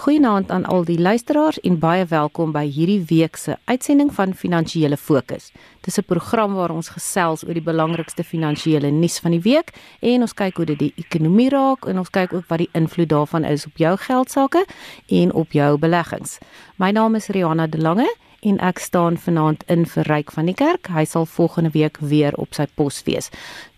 Goeienaand 0.00 0.50
aan 0.50 0.64
al 0.64 0.84
die 0.84 1.00
luisteraars 1.00 1.60
en 1.60 1.74
baie 1.78 2.06
welkom 2.08 2.54
by 2.54 2.62
hierdie 2.72 3.02
week 3.10 3.36
se 3.36 3.58
uitsending 3.68 4.08
van 4.16 4.30
Finansiële 4.32 4.96
Fokus. 4.96 5.50
Dis 5.84 5.98
'n 5.98 6.04
program 6.08 6.54
waar 6.54 6.70
ons 6.70 6.88
gesels 6.88 7.44
oor 7.44 7.52
die 7.52 7.62
belangrikste 7.62 8.24
finansiële 8.24 8.90
nuus 8.90 9.18
van 9.18 9.30
die 9.30 9.40
week 9.40 9.72
en 10.00 10.20
ons 10.20 10.34
kyk 10.34 10.56
hoe 10.56 10.64
dit 10.64 10.78
die 10.78 10.92
ekonomie 10.96 11.48
raak 11.48 11.84
en 11.84 11.98
ons 11.98 12.10
kyk 12.10 12.32
ook 12.32 12.46
wat 12.48 12.58
die 12.58 12.70
invloed 12.72 13.08
daarvan 13.08 13.44
is 13.44 13.66
op 13.66 13.76
jou 13.76 13.96
geld 13.96 14.30
sake 14.30 14.64
en 15.08 15.32
op 15.32 15.52
jou 15.52 15.78
beleggings. 15.78 16.38
My 16.76 16.90
naam 16.90 17.14
is 17.14 17.28
Riana 17.28 17.66
De 17.66 17.78
Lange 17.78 18.14
en 18.40 18.58
ek 18.58 18.78
staan 18.78 19.18
vanaand 19.18 19.62
in 19.66 19.86
vir 19.86 20.04
Ryk 20.04 20.30
van 20.32 20.46
die 20.46 20.54
Kerk. 20.54 20.86
Hy 20.88 21.04
sal 21.04 21.26
volgende 21.26 21.70
week 21.70 21.98
weer 22.00 22.32
op 22.34 22.54
sy 22.54 22.66
pos 22.74 23.02
wees 23.02 23.30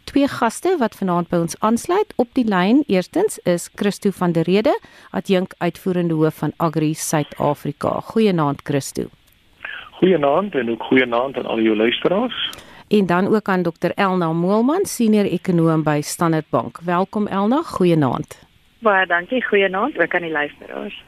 twee 0.05 0.29
gaste 0.29 0.77
wat 0.79 0.95
vanaand 0.95 1.29
by 1.29 1.37
ons 1.37 1.57
aansluit 1.61 2.13
op 2.17 2.29
die 2.33 2.45
lyn. 2.45 2.83
Eerstens 2.87 3.39
is 3.45 3.71
Christo 3.75 4.11
van 4.11 4.33
der 4.33 4.43
Rede, 4.43 4.75
adjunk 5.11 5.55
uitvoerende 5.59 6.15
hoof 6.15 6.35
van 6.35 6.53
Agri 6.57 6.95
Suid-Afrika. 6.95 8.01
Goeienaand 8.01 8.61
Christo. 8.65 9.09
Goeienaand 9.91 10.55
en 10.55 10.71
ook 10.71 10.83
goeienaand 10.83 11.37
aan 11.37 11.47
al 11.47 11.61
jou 11.61 11.77
luisteraars. 11.77 12.51
En 12.89 13.07
dan 13.07 13.35
ook 13.35 13.49
aan 13.49 13.63
Dr 13.63 13.91
Elna 13.95 14.33
Moelman, 14.33 14.85
senior 14.85 15.25
ekonom 15.25 15.83
by 15.83 16.01
Standard 16.03 16.49
Bank. 16.51 16.79
Welkom 16.85 17.27
Elna, 17.27 17.63
goeienaand. 17.63 18.43
Baie 18.79 19.07
dankie, 19.07 19.45
goeienaand 19.45 19.99
ook 19.99 20.15
aan 20.15 20.23
die 20.23 20.31
luisteraars. 20.31 21.03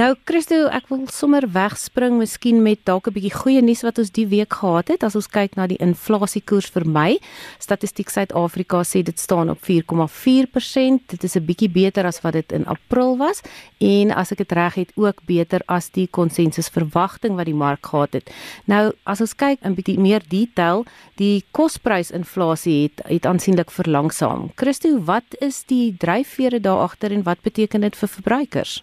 Nou 0.00 0.14
Christo, 0.24 0.56
ek 0.72 0.86
wil 0.88 1.02
sommer 1.12 1.44
wegspring 1.52 2.14
miskien 2.16 2.62
met 2.64 2.78
dalk 2.88 3.08
'n 3.08 3.12
bietjie 3.12 3.34
goeie 3.36 3.60
nuus 3.60 3.82
wat 3.84 3.98
ons 3.98 4.10
die 4.10 4.24
week 4.26 4.54
gehad 4.60 4.88
het. 4.88 5.02
As 5.04 5.14
ons 5.14 5.26
kyk 5.28 5.56
na 5.56 5.66
die 5.66 5.76
inflasiekoers 5.76 6.70
vir 6.72 6.86
Mei, 6.88 7.18
Statistiek 7.58 8.08
Suid-Afrika 8.08 8.80
sê 8.80 9.02
dit 9.02 9.18
staan 9.18 9.50
op 9.50 9.60
4,4%. 9.60 11.06
Dit 11.06 11.24
is 11.24 11.36
'n 11.36 11.44
bietjie 11.44 11.68
beter 11.68 12.06
as 12.06 12.22
wat 12.22 12.32
dit 12.32 12.52
in 12.52 12.64
April 12.66 13.18
was 13.18 13.42
en 13.78 14.10
as 14.10 14.32
ek 14.32 14.38
dit 14.38 14.52
reg 14.52 14.74
het, 14.74 14.92
ook 14.96 15.20
beter 15.26 15.60
as 15.68 15.90
die 15.90 16.08
konsensusverwagting 16.08 17.36
wat 17.36 17.44
die 17.44 17.54
mark 17.54 17.84
gehad 17.86 18.12
het. 18.12 18.30
Nou, 18.64 18.92
as 19.04 19.20
ons 19.20 19.34
kyk 19.34 19.58
in 19.62 19.74
bietjie 19.74 19.98
meer 19.98 20.22
detail, 20.28 20.86
die 21.16 21.44
kosprysinflasie 21.52 22.82
het 22.82 23.06
het 23.06 23.26
aansienlik 23.26 23.70
verlangsaam. 23.70 24.50
Christo, 24.56 24.98
wat 25.04 25.36
is 25.40 25.64
die 25.64 25.94
dryfvere 25.98 26.60
daar 26.60 26.88
agter 26.88 27.12
en 27.12 27.22
wat 27.22 27.42
beteken 27.42 27.80
dit 27.80 27.96
vir 27.96 28.08
verbruikers? 28.08 28.82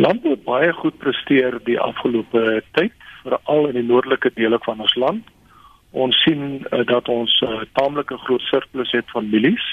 Landbou 0.00 0.30
het 0.32 0.44
baie 0.44 0.72
goed 0.72 0.96
presteer 0.96 1.58
die 1.66 1.76
afgelope 1.80 2.62
tyd, 2.72 2.92
veral 3.20 3.66
in 3.68 3.76
die 3.76 3.84
noordelike 3.84 4.30
dele 4.32 4.56
van 4.64 4.80
ons 4.80 4.94
land. 4.96 5.26
Ons 5.92 6.16
sien 6.24 6.62
uh, 6.62 6.80
dat 6.88 7.08
ons 7.12 7.34
'n 7.40 7.52
uh, 7.52 7.66
taamlike 7.76 8.16
groot 8.24 8.40
surplus 8.40 8.92
het 8.96 9.10
van 9.12 9.28
mielies. 9.28 9.66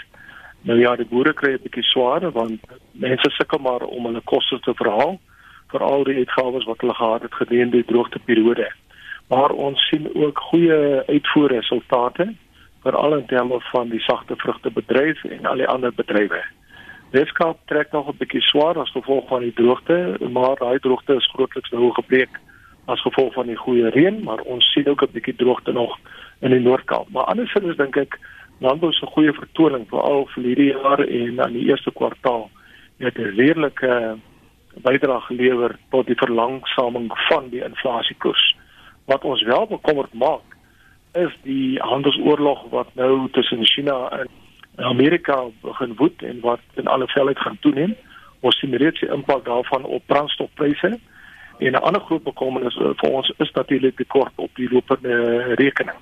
Nou 0.67 0.79
ja, 0.79 0.95
die 0.95 1.07
boere 1.07 1.33
kry 1.33 1.53
'n 1.53 1.63
bietjie 1.63 1.83
swaarder 1.83 2.31
want 2.31 2.59
mense 2.91 3.29
sukkel 3.29 3.59
maar 3.59 3.87
om 3.87 4.05
hulle 4.05 4.21
koste 4.33 4.59
te 4.59 4.73
verhaal 4.73 5.19
vir 5.71 5.81
al 5.83 6.03
die 6.03 6.17
uitgawes 6.17 6.65
wat 6.65 6.81
hulle 6.81 6.99
gehad 6.99 7.21
het 7.21 7.33
gedurende 7.33 7.77
die 7.77 7.91
droogteperiode. 7.91 8.67
Maar 9.27 9.51
ons 9.51 9.87
sien 9.87 10.11
ook 10.13 10.39
goeie 10.39 11.03
uitvoerresultate 11.07 12.33
veral 12.83 13.17
in 13.17 13.25
terme 13.25 13.61
van 13.71 13.89
die 13.89 14.03
sagte 14.03 14.35
vrugtebedryf 14.35 15.23
en 15.23 15.45
al 15.45 15.55
die 15.55 15.67
ander 15.67 15.93
bedrywe. 15.93 16.43
Weskaap 17.11 17.57
trek 17.65 17.91
nog 17.91 18.07
'n 18.07 18.17
bietjie 18.17 18.41
swaar 18.41 18.77
as 18.79 18.91
gevolg 18.91 19.27
van 19.27 19.41
die 19.41 19.53
droogte, 19.53 20.17
maar 20.31 20.55
daai 20.55 20.79
droogte 20.79 21.15
is 21.15 21.31
grootliks 21.33 21.69
nou 21.69 21.91
gebreek 21.93 22.39
as 22.85 23.01
gevolg 23.01 23.33
van 23.33 23.47
die 23.47 23.55
goeie 23.55 23.89
reën, 23.89 24.23
maar 24.23 24.39
ons 24.39 24.71
sien 24.71 24.87
ook 24.87 25.01
'n 25.01 25.11
bietjie 25.11 25.35
droogte 25.35 25.71
nog 25.71 25.97
in 26.39 26.51
die 26.51 26.59
Noord-Kaap. 26.59 27.09
Maar 27.09 27.23
andersins 27.23 27.75
dink 27.75 27.95
ek 27.97 28.19
landbou 28.59 28.91
se 28.91 29.05
goeie 29.05 29.33
vertoning 29.33 29.87
veral 29.89 30.25
vir 30.25 30.43
hierdie 30.43 30.71
jaar 30.71 30.99
en 30.99 31.41
aan 31.43 31.53
die 31.53 31.67
eerste 31.67 31.91
kwartaal 31.91 32.49
het 32.97 33.17
'n 33.17 33.35
redelike 33.35 34.17
bydrae 34.75 35.21
gelewer 35.21 35.75
tot 35.89 36.05
die 36.05 36.17
verlangsaming 36.17 37.11
van 37.29 37.49
die 37.49 37.63
inflasiekoers. 37.63 38.55
Wat 39.05 39.23
ons 39.23 39.43
wel 39.43 39.67
bekommerd 39.67 40.13
maak 40.13 40.57
is 41.13 41.33
die 41.43 41.79
handelsoorlog 41.79 42.69
wat 42.69 42.87
nou 42.93 43.29
tussen 43.31 43.65
China 43.65 44.09
en 44.09 44.27
Amerika 44.85 45.45
begin 45.61 45.95
woed 45.95 46.21
en 46.21 46.39
wat 46.39 46.59
in 46.73 46.87
alle 46.87 47.07
velheid 47.07 47.39
gaan 47.39 47.57
toeneem. 47.59 47.95
Ons 48.39 48.59
sien 48.59 48.75
reeds 48.75 48.99
die 48.99 49.09
impak 49.09 49.45
daarvan 49.45 49.83
op 49.83 50.03
brandstofpryse. 50.05 50.99
En 51.57 51.71
'n 51.71 51.75
ander 51.75 52.01
groot 52.01 52.23
bekommernis 52.23 52.75
uh, 52.75 52.89
vir 52.95 53.09
ons 53.09 53.33
is 53.37 53.51
natuurlik 53.51 53.97
die 53.97 54.05
kort 54.05 54.33
op 54.35 54.49
die 54.55 54.69
lopende 54.69 55.41
rekening. 55.55 55.97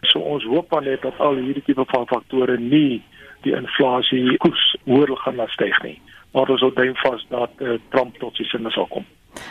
So 0.00 0.18
ons 0.18 0.44
hoop 0.44 0.70
dan 0.70 0.84
net 0.84 1.02
dat 1.02 1.20
al 1.20 1.34
hierdie 1.34 1.62
tipe 1.62 1.84
van 1.86 2.06
faktore 2.06 2.58
nie 2.58 3.02
die 3.40 3.54
inflasie 3.54 4.36
koers 4.36 4.76
hoër 4.84 5.16
gaan 5.16 5.34
laat 5.34 5.50
styg 5.50 5.82
nie. 5.82 6.00
Maar 6.32 6.48
ons 6.48 6.60
sal 6.60 6.74
dink 6.74 6.98
vas 6.98 7.26
dat 7.28 7.50
uh, 7.58 7.78
Trump 7.88 8.18
tot 8.18 8.36
sy 8.36 8.44
sinne 8.44 8.70
sal 8.70 8.86
kom. 8.86 9.04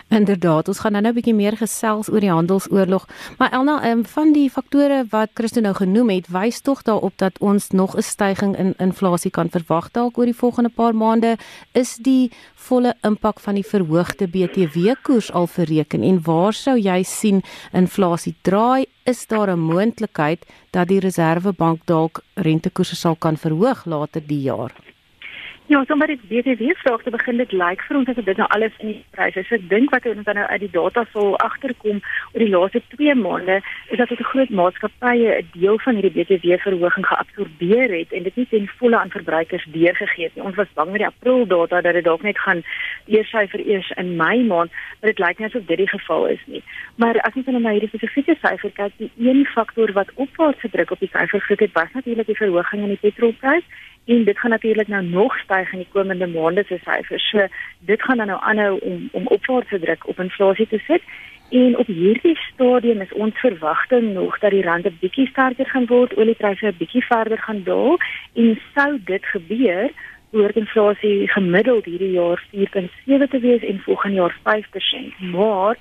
Inderdaad, 0.09 0.67
ons 0.67 0.79
gaan 0.79 0.91
nou 0.91 1.03
'n 1.03 1.13
bietjie 1.13 1.33
meer 1.33 1.57
gesels 1.57 2.09
oor 2.09 2.19
die 2.19 2.31
handelsoorlog, 2.31 3.07
maar 3.37 3.51
Elna, 3.51 3.91
um, 3.91 4.05
van 4.05 4.33
die 4.33 4.49
faktore 4.49 5.05
wat 5.09 5.29
Christo 5.33 5.61
nou 5.61 5.73
genoem 5.73 6.09
het, 6.09 6.27
wys 6.27 6.61
tog 6.61 6.81
daarop 6.81 7.13
dat 7.17 7.37
ons 7.39 7.69
nog 7.69 7.95
'n 7.95 8.01
stygings 8.01 8.57
in 8.57 8.73
inflasie 8.77 9.31
kan 9.31 9.49
verwag 9.49 9.91
dalk 9.91 10.17
oor 10.17 10.25
die 10.25 10.35
volgende 10.35 10.69
paar 10.69 10.95
maande. 10.95 11.37
Is 11.71 11.95
die 11.95 12.31
volle 12.55 12.93
impak 13.01 13.39
van 13.39 13.53
die 13.53 13.65
verhoogde 13.65 14.27
BTW-koers 14.27 15.31
al 15.31 15.47
bereken 15.55 16.03
en 16.03 16.21
waar 16.21 16.53
sou 16.53 16.77
jy 16.77 17.03
sien 17.03 17.43
inflasie 17.71 18.35
draai? 18.41 18.85
Is 19.03 19.27
daar 19.27 19.49
'n 19.49 19.59
moontlikheid 19.59 20.45
dat 20.71 20.87
die 20.87 20.99
Reserwebank 20.99 21.85
dalk 21.85 22.23
rentekoerse 22.33 22.95
sal 22.95 23.15
kan 23.15 23.37
verhoog 23.37 23.85
later 23.85 24.21
die 24.27 24.41
jaar? 24.41 24.84
Ja, 25.67 25.79
sommer 25.89 26.05
die 26.05 26.19
BTW 26.29 26.75
vraag 26.77 27.01
te 27.01 27.09
begin 27.09 27.39
dit 27.41 27.53
lyk 27.57 27.81
vir 27.87 27.97
ons 27.97 28.09
asof 28.11 28.25
dit 28.27 28.37
nou 28.37 28.45
alles 28.53 28.73
in 28.83 28.91
die 28.91 28.99
pryse 29.15 29.41
is. 29.41 29.53
Ek 29.55 29.63
dink 29.65 29.89
wat 29.89 30.03
ons 30.11 30.27
dan 30.27 30.37
nou 30.37 30.43
uit 30.51 30.61
die 30.61 30.69
data 30.69 31.01
sal 31.09 31.31
agterkom 31.41 32.03
oor 32.03 32.43
die 32.43 32.51
laaste 32.51 32.81
2 32.91 33.15
maande 33.17 33.55
is 33.89 33.97
dat 33.97 34.13
dit 34.13 34.19
'n 34.21 34.29
groot 34.29 34.51
maatskappye 34.59 35.31
'n 35.39 35.49
deel 35.57 35.79
van 35.85 35.97
hierdie 35.97 36.13
BTW 36.17 36.59
verhoging 36.67 37.07
geabsorbeer 37.09 37.89
het 37.97 38.13
en 38.13 38.23
dit 38.23 38.35
nie 38.35 38.47
ten 38.51 38.69
volle 38.77 38.97
aan 38.99 39.09
verbruikers 39.09 39.65
deurgegee 39.65 40.25
het 40.25 40.35
nie. 40.35 40.43
Ons 40.43 40.55
was 40.55 40.73
bang 40.75 40.91
met 40.91 41.01
die 41.01 41.07
April 41.13 41.47
data 41.47 41.81
dat 41.81 41.93
dit 41.93 42.03
dalk 42.03 42.21
net 42.21 42.37
gaan 42.37 42.61
eers 43.07 43.29
syfer 43.29 43.65
eers 43.65 43.89
in 43.97 44.15
Mei 44.15 44.43
maand, 44.43 44.71
maar 45.01 45.09
dit 45.13 45.19
lyk 45.19 45.39
nie 45.39 45.47
asof 45.47 45.65
dit 45.65 45.77
die 45.77 45.89
geval 45.89 46.27
is 46.27 46.45
nie. 46.45 46.63
Maar 46.97 47.17
as 47.21 47.33
ons 47.33 47.45
nou 47.45 47.59
na 47.59 47.71
hierdie 47.71 47.89
spesifieke 47.89 48.37
syfer 48.41 48.71
kyk, 48.71 48.93
die 48.97 49.11
een 49.17 49.45
faktor 49.45 49.91
wat 49.93 50.13
opwaarts 50.13 50.61
gedruk 50.61 50.91
op 50.91 50.99
die 50.99 51.09
syfer 51.09 51.41
gekry 51.41 51.65
het, 51.65 51.73
was 51.73 51.93
natuurlik 51.93 52.27
die 52.27 52.37
verhoging 52.43 52.81
in 52.83 52.93
die 52.93 53.01
petrolprys 53.01 53.65
en 54.05 54.23
dit 54.23 54.39
gaan 54.39 54.49
natuurlik 54.49 54.87
nou 54.87 55.03
nog 55.03 55.37
styg 55.39 55.71
in 55.71 55.77
die 55.77 55.91
komende 55.91 56.27
maande 56.27 56.63
se 56.67 56.79
syfers. 56.83 57.29
So 57.29 57.47
dit 57.79 58.01
gaan 58.01 58.17
dan 58.17 58.27
nou 58.27 58.41
aanhou 58.41 58.79
om 58.79 59.09
om 59.11 59.27
opwaarts 59.27 59.69
te 59.69 59.79
druk 59.79 60.07
op 60.07 60.19
inflasie 60.19 60.67
te 60.67 60.79
sit. 60.87 61.01
En 61.49 61.77
op 61.77 61.87
hierdie 61.87 62.37
stadium 62.53 63.01
is 63.01 63.13
ons 63.13 63.39
verwagting 63.39 64.13
nog 64.13 64.39
dat 64.39 64.51
die 64.51 64.63
rand 64.63 64.85
'n 64.85 64.97
bietjie 64.99 65.27
sterker 65.27 65.65
gaan 65.65 65.85
word, 65.85 66.17
oliepryse 66.17 66.65
'n 66.67 66.77
bietjie 66.77 67.05
verder 67.05 67.37
gaan 67.37 67.63
daal 67.63 67.97
en 68.33 68.59
sou 68.75 68.99
dit 69.03 69.25
gebeur, 69.25 69.89
behoort 70.29 70.55
inflasie 70.55 71.27
gemiddeld 71.27 71.85
hierdie 71.85 72.11
jaar 72.11 72.43
4.7 72.51 73.29
te 73.29 73.39
wees 73.39 73.61
en 73.61 73.79
volgende 73.79 74.15
jaar 74.15 74.35
5%. 74.43 75.19
Maar 75.19 75.77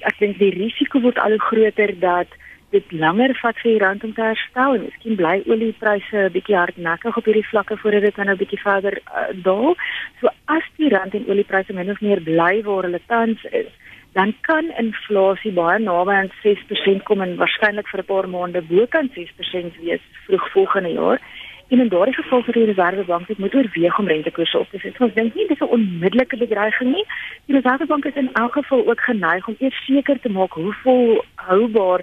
ek 0.00 0.18
dink 0.18 0.38
die 0.38 0.54
risiko 0.54 1.00
word 1.00 1.18
al 1.18 1.30
hoe 1.30 1.46
groter 1.50 1.98
dat 1.98 2.26
dit 2.72 2.92
langer 2.92 3.34
vat 3.42 3.58
vir 3.62 3.70
die 3.70 3.80
rand 3.82 4.04
om 4.04 4.14
te 4.16 4.24
herstel 4.24 4.76
en 4.78 4.86
miskien 4.86 5.16
bly 5.20 5.34
oliepryse 5.52 6.24
'n 6.24 6.32
bietjie 6.36 6.56
hardnekkig 6.56 7.16
op 7.16 7.28
hierdie 7.28 7.50
vlakke 7.50 7.76
voordat 7.76 8.06
dit 8.06 8.16
dan 8.16 8.26
nou 8.26 8.34
'n 8.34 8.42
bietjie 8.42 8.62
verder 8.62 8.98
uh, 8.98 9.28
daal. 9.48 9.76
So 10.20 10.28
as 10.46 10.66
die 10.76 10.88
rand 10.88 11.14
en 11.14 11.28
oliepryse 11.28 11.72
min 11.72 11.90
of 11.90 12.00
meer 12.00 12.20
bly 12.20 12.62
waar 12.62 12.82
hulle 12.88 13.00
tans 13.06 13.44
is, 13.44 13.70
dan 14.12 14.34
kan 14.40 14.72
inflasie 14.76 15.52
baie 15.52 15.78
naby 15.78 16.12
aan 16.12 16.32
6% 16.44 17.02
kom 17.08 17.20
en 17.20 17.36
waarskynlik 17.36 17.88
vir 17.88 18.00
'n 18.00 18.10
paar 18.12 18.28
maande 18.28 18.62
bokant 18.62 19.12
6% 19.12 19.76
wees 19.84 20.04
vroeg 20.26 20.50
volgende 20.52 20.92
jaar. 20.92 21.20
En 21.72 21.80
in 21.80 21.88
daardie 21.88 22.14
geval 22.14 22.42
vir 22.42 22.52
die 22.52 22.64
Reserwebank 22.64 23.28
het 23.28 23.38
moet 23.38 23.54
oorweeg 23.54 23.98
om 23.98 24.08
rentekoerse 24.08 24.58
op 24.58 24.68
te 24.70 24.78
sit. 24.78 25.00
Ons 25.00 25.14
dink 25.14 25.34
nie 25.34 25.46
dis 25.46 25.60
'n 25.60 25.74
onmiddellike 25.76 26.36
bedreiging 26.36 26.92
nie. 26.92 27.06
Die 27.46 27.56
Reserwebank 27.56 28.04
is 28.04 28.14
in 28.14 28.32
elk 28.32 28.52
geval 28.52 28.88
ook 28.88 29.00
geneig 29.00 29.48
om 29.48 29.56
eers 29.58 29.84
seker 29.84 30.20
te 30.20 30.28
maak 30.28 30.52
hoe 30.52 30.74
volhoubaar 30.82 32.00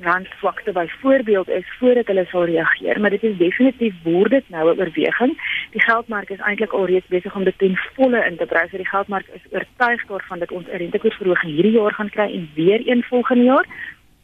randswakte 0.00 0.72
byvoorbeeld 0.72 1.48
is 1.48 1.64
voordat 1.78 2.06
hulle 2.06 2.24
sal 2.24 2.44
reageer, 2.44 3.00
maar 3.00 3.10
dit 3.10 3.22
is 3.22 3.36
definitief 3.36 3.94
word 4.02 4.30
dit 4.30 4.48
nou 4.48 4.74
'n 4.74 4.78
oorweging. 4.78 5.32
Die 5.70 5.82
geldmark 5.82 6.30
is 6.30 6.38
eintlik 6.38 6.72
alreeds 6.72 7.06
besig 7.06 7.34
om 7.34 7.44
dit 7.44 7.58
ten 7.58 7.76
volle 7.94 8.26
in 8.26 8.36
te 8.36 8.46
bring. 8.46 8.70
So 8.70 8.76
die 8.76 8.88
geldmark 8.88 9.26
is 9.26 9.52
oortuig 9.52 10.06
daarvan 10.06 10.38
dat 10.38 10.50
ons 10.50 10.66
'n 10.66 10.76
rentekoersverhoging 10.76 11.52
hierdie 11.52 11.78
jaar 11.78 11.92
gaan 11.92 12.10
kry 12.10 12.32
en 12.32 12.50
weer 12.54 12.88
een 12.88 13.02
volgende 13.02 13.44
jaar. 13.44 13.66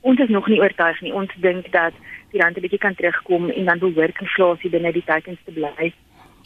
Ons 0.00 0.18
is 0.18 0.28
nog 0.28 0.46
nie 0.48 0.60
oortuig 0.60 1.00
nie. 1.00 1.12
Ons 1.12 1.30
dink 1.36 1.72
dat 1.72 1.92
die 2.30 2.40
rand 2.40 2.56
'n 2.56 2.60
bietjie 2.60 2.78
kan 2.78 2.94
terugkom 2.94 3.50
en 3.50 3.64
dan 3.64 3.78
behoort 3.78 4.20
inflasie 4.20 4.70
binne 4.70 4.92
die 4.92 5.04
teikens 5.04 5.38
te 5.44 5.52
bly. 5.52 5.92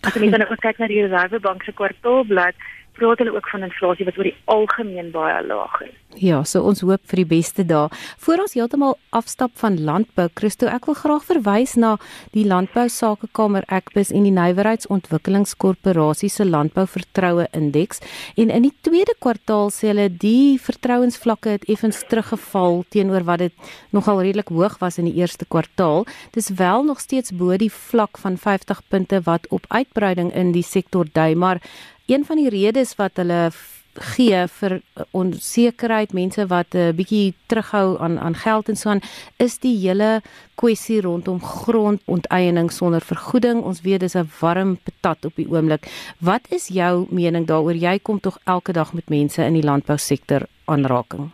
As 0.03 0.15
jy 0.15 0.47
ook 0.51 0.61
kyk 0.61 0.79
na 0.79 0.87
die 0.87 1.03
Reservebank 1.03 1.63
se 1.63 1.73
kwartaalblad, 1.73 2.55
praat 2.97 3.19
hulle 3.23 3.35
ook 3.35 3.49
van 3.49 3.63
inflasie 3.63 4.05
wat 4.05 4.19
oor 4.19 4.29
die 4.29 4.39
algemeen 4.53 5.11
baie 5.15 5.41
laag 5.47 5.81
is. 5.87 5.99
Ja, 6.21 6.43
so 6.45 6.61
ons 6.69 6.83
hoop 6.85 7.01
vir 7.09 7.23
die 7.23 7.29
beste 7.31 7.65
daar. 7.65 7.93
Voor 8.21 8.43
ons 8.45 8.53
heeltemal 8.57 8.99
afstap 9.17 9.55
van 9.61 9.79
landbou, 9.81 10.29
Christo, 10.37 10.69
ek 10.69 10.85
wil 10.91 10.97
graag 10.99 11.25
verwys 11.25 11.73
na 11.81 11.95
die 12.37 12.45
Landbou 12.49 12.85
Sakekamer 12.93 13.65
Ekbus 13.73 14.13
en 14.13 14.27
die 14.29 14.35
Nywerheidsontwikkelingskorporasie 14.37 16.29
se 16.33 16.45
Landbouvertroue 16.45 17.47
Indeks. 17.57 18.03
En 18.37 18.53
in 18.53 18.67
die 18.69 18.75
tweede 18.85 19.15
kwartaal 19.25 19.73
sê 19.73 19.93
hulle 19.93 20.11
die 20.13 20.59
vertrouensvlakke 20.61 21.57
het 21.57 21.65
effens 21.73 22.03
teruggeval 22.11 22.83
teenoor 22.93 23.25
wat 23.29 23.47
dit 23.47 23.73
nogal 23.97 24.21
redelik 24.21 24.53
hoog 24.53 24.77
was 24.85 25.01
in 25.01 25.09
die 25.09 25.17
eerste 25.23 25.49
kwartaal. 25.49 26.05
Dis 26.37 26.53
wel 26.61 26.85
nog 26.85 27.01
steeds 27.01 27.33
bo 27.33 27.57
die 27.57 27.73
vlak 27.73 28.21
van 28.21 28.37
50 28.37 28.85
punte 28.93 29.25
wat 29.25 29.49
op 29.49 29.65
uitbreiding 29.73 30.35
in 30.37 30.53
die 30.53 30.67
sektor 30.67 31.09
dui, 31.09 31.33
maar 31.35 31.63
een 32.07 32.25
van 32.25 32.37
die 32.37 32.51
redes 32.51 32.97
wat 32.97 33.17
hulle 33.17 33.51
gee 33.93 34.47
vir 34.49 34.81
onsekerheid 35.13 36.13
mense 36.13 36.47
wat 36.47 36.75
'n 36.75 36.79
uh, 36.79 36.93
bietjie 36.97 37.35
terughou 37.47 37.99
aan 38.01 38.19
aan 38.19 38.35
geld 38.35 38.69
en 38.69 38.77
so 38.77 38.89
aan 38.91 39.01
is 39.37 39.59
die 39.59 39.77
hele 39.77 40.23
kwessie 40.55 41.01
rondom 41.01 41.41
grondonteiening 41.41 42.71
sonder 42.73 43.01
vergoeding. 43.01 43.63
Ons 43.63 43.81
weet 43.83 44.01
dis 44.01 44.17
'n 44.17 44.31
warm 44.41 44.79
patat 44.85 45.25
op 45.25 45.37
die 45.37 45.49
oomblik. 45.49 45.87
Wat 46.19 46.41
is 46.51 46.69
jou 46.69 47.07
mening 47.11 47.47
daaroor? 47.47 47.75
Jy 47.75 47.99
kom 47.99 48.21
tog 48.21 48.39
elke 48.45 48.73
dag 48.73 48.93
met 48.93 49.09
mense 49.09 49.45
in 49.45 49.53
die 49.53 49.65
landbousektor 49.65 50.47
aanraking. 50.65 51.31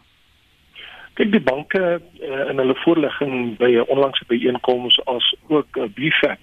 Kyk 1.14 1.32
die 1.32 1.40
banke 1.40 2.00
uh, 2.20 2.50
in 2.50 2.58
hulle 2.58 2.74
voorlegging 2.74 3.56
by 3.58 3.70
'n 3.70 3.88
onlangse 3.88 4.24
byeenkoms 4.26 5.00
as 5.04 5.34
ook 5.48 5.76
'n 5.76 5.80
uh, 5.80 6.30
uh, 6.30 6.36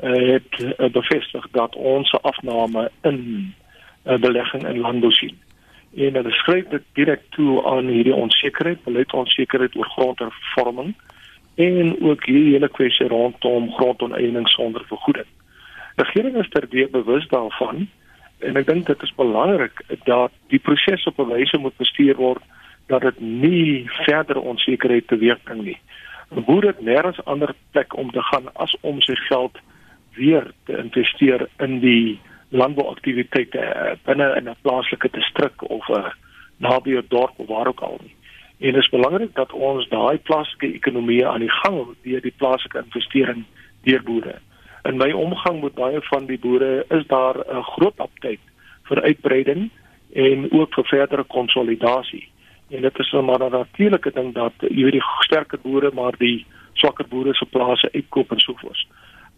het 0.00 0.58
uh, 0.58 0.90
bevestig 0.92 1.46
dat 1.50 1.76
ons 1.76 2.12
afname 2.22 2.90
in 3.02 3.54
uh, 4.04 4.18
belegging 4.18 4.66
in 4.66 4.78
landbou 4.78 5.12
sien. 5.12 5.38
En 5.96 6.14
hulle 6.14 6.30
skryf 6.30 6.68
dit 6.68 6.82
direk 6.92 7.22
toe 7.30 7.64
aan 7.66 7.86
hierdie 7.86 8.14
onsekerheid, 8.14 8.84
beleid 8.84 9.12
onsekerheid 9.12 9.76
oor 9.76 9.90
grondhervorming 9.96 10.94
en 11.54 11.96
ook 12.00 12.24
hierdie 12.24 12.52
hele 12.52 12.68
kwessie 12.68 13.08
rondom 13.08 13.72
grondoneening 13.72 14.48
sonder 14.48 14.84
vergoeding. 14.86 15.26
Die 15.96 16.04
regering 16.04 16.36
is 16.36 16.48
terdeur 16.48 16.90
bewus 16.90 17.26
daarvan 17.28 17.88
en 18.38 18.56
ek 18.56 18.66
dink 18.66 18.86
dit 18.86 19.02
is 19.02 19.14
belangrik 19.18 19.82
dat 20.04 20.32
die 20.48 20.62
proses 20.62 21.04
op 21.06 21.18
'n 21.18 21.28
wyse 21.28 21.58
moet 21.58 21.76
bestuur 21.76 22.16
word 22.16 22.42
dat 22.86 23.02
dit 23.02 23.20
nie 23.20 23.90
verder 24.06 24.40
onsekerheid 24.40 25.06
teweegbring 25.06 25.62
nie. 25.62 25.78
Boere 26.28 26.66
het 26.66 26.80
nêrens 26.80 27.24
ander 27.24 27.54
plek 27.70 27.96
om 27.96 28.10
te 28.10 28.22
gaan 28.22 28.48
as 28.54 28.76
om 28.80 29.00
sy 29.00 29.14
geld 29.14 29.58
weer 30.20 30.50
te 30.68 30.76
investeer 30.76 31.48
in 31.58 31.78
die 31.80 32.20
landbouaktiwiteite 32.50 33.62
uh, 33.62 33.92
binne 34.04 34.28
in 34.38 34.48
'n 34.48 34.62
plaaslike 34.62 35.08
distrik 35.16 35.62
of 35.70 35.88
'n 35.88 35.98
uh, 35.98 36.12
naby 36.56 36.90
'n 36.96 37.06
dorp 37.08 37.34
of 37.36 37.46
waar 37.46 37.66
ook 37.66 37.80
al 37.80 37.98
nie. 38.02 38.14
En 38.60 38.72
dit 38.72 38.82
is 38.82 38.88
belangrik 38.88 39.34
dat 39.34 39.52
ons 39.52 39.88
daai 39.88 40.18
plaaslike 40.18 40.72
ekonomie 40.72 41.26
aan 41.26 41.40
die 41.40 41.56
gang 41.62 41.76
hou 41.76 41.94
deur 42.02 42.20
die 42.20 42.34
plaaslike 42.36 42.78
investering 42.78 43.44
deur 43.82 44.02
boere. 44.02 44.34
In 44.82 44.96
my 44.96 45.10
omgang 45.12 45.62
met 45.62 45.74
baie 45.74 46.00
van 46.02 46.26
die 46.26 46.38
boere 46.38 46.84
is 46.88 47.06
daar 47.06 47.36
'n 47.38 47.62
groot 47.62 47.98
aptyd 47.98 48.40
vir 48.82 49.02
uitbreiding 49.02 49.70
en 50.12 50.52
ook 50.52 50.74
vir 50.74 50.84
verdere 50.84 51.24
konsolidasie. 51.24 52.28
En 52.70 52.82
dit 52.82 52.98
is 52.98 53.12
'n 53.12 53.24
maar 53.24 53.42
'n 53.44 53.50
natuurlike 53.50 54.10
ding 54.12 54.34
dat 54.34 54.52
jy 54.58 54.82
weet 54.82 54.98
die 54.98 55.08
sterker 55.18 55.58
boere 55.62 55.90
maar 55.94 56.16
die 56.18 56.46
swakker 56.72 57.08
boere 57.08 57.34
se 57.34 57.46
plase 57.46 57.92
uitkoop 57.92 58.30
en 58.32 58.40
so 58.40 58.54
voort. 58.56 58.86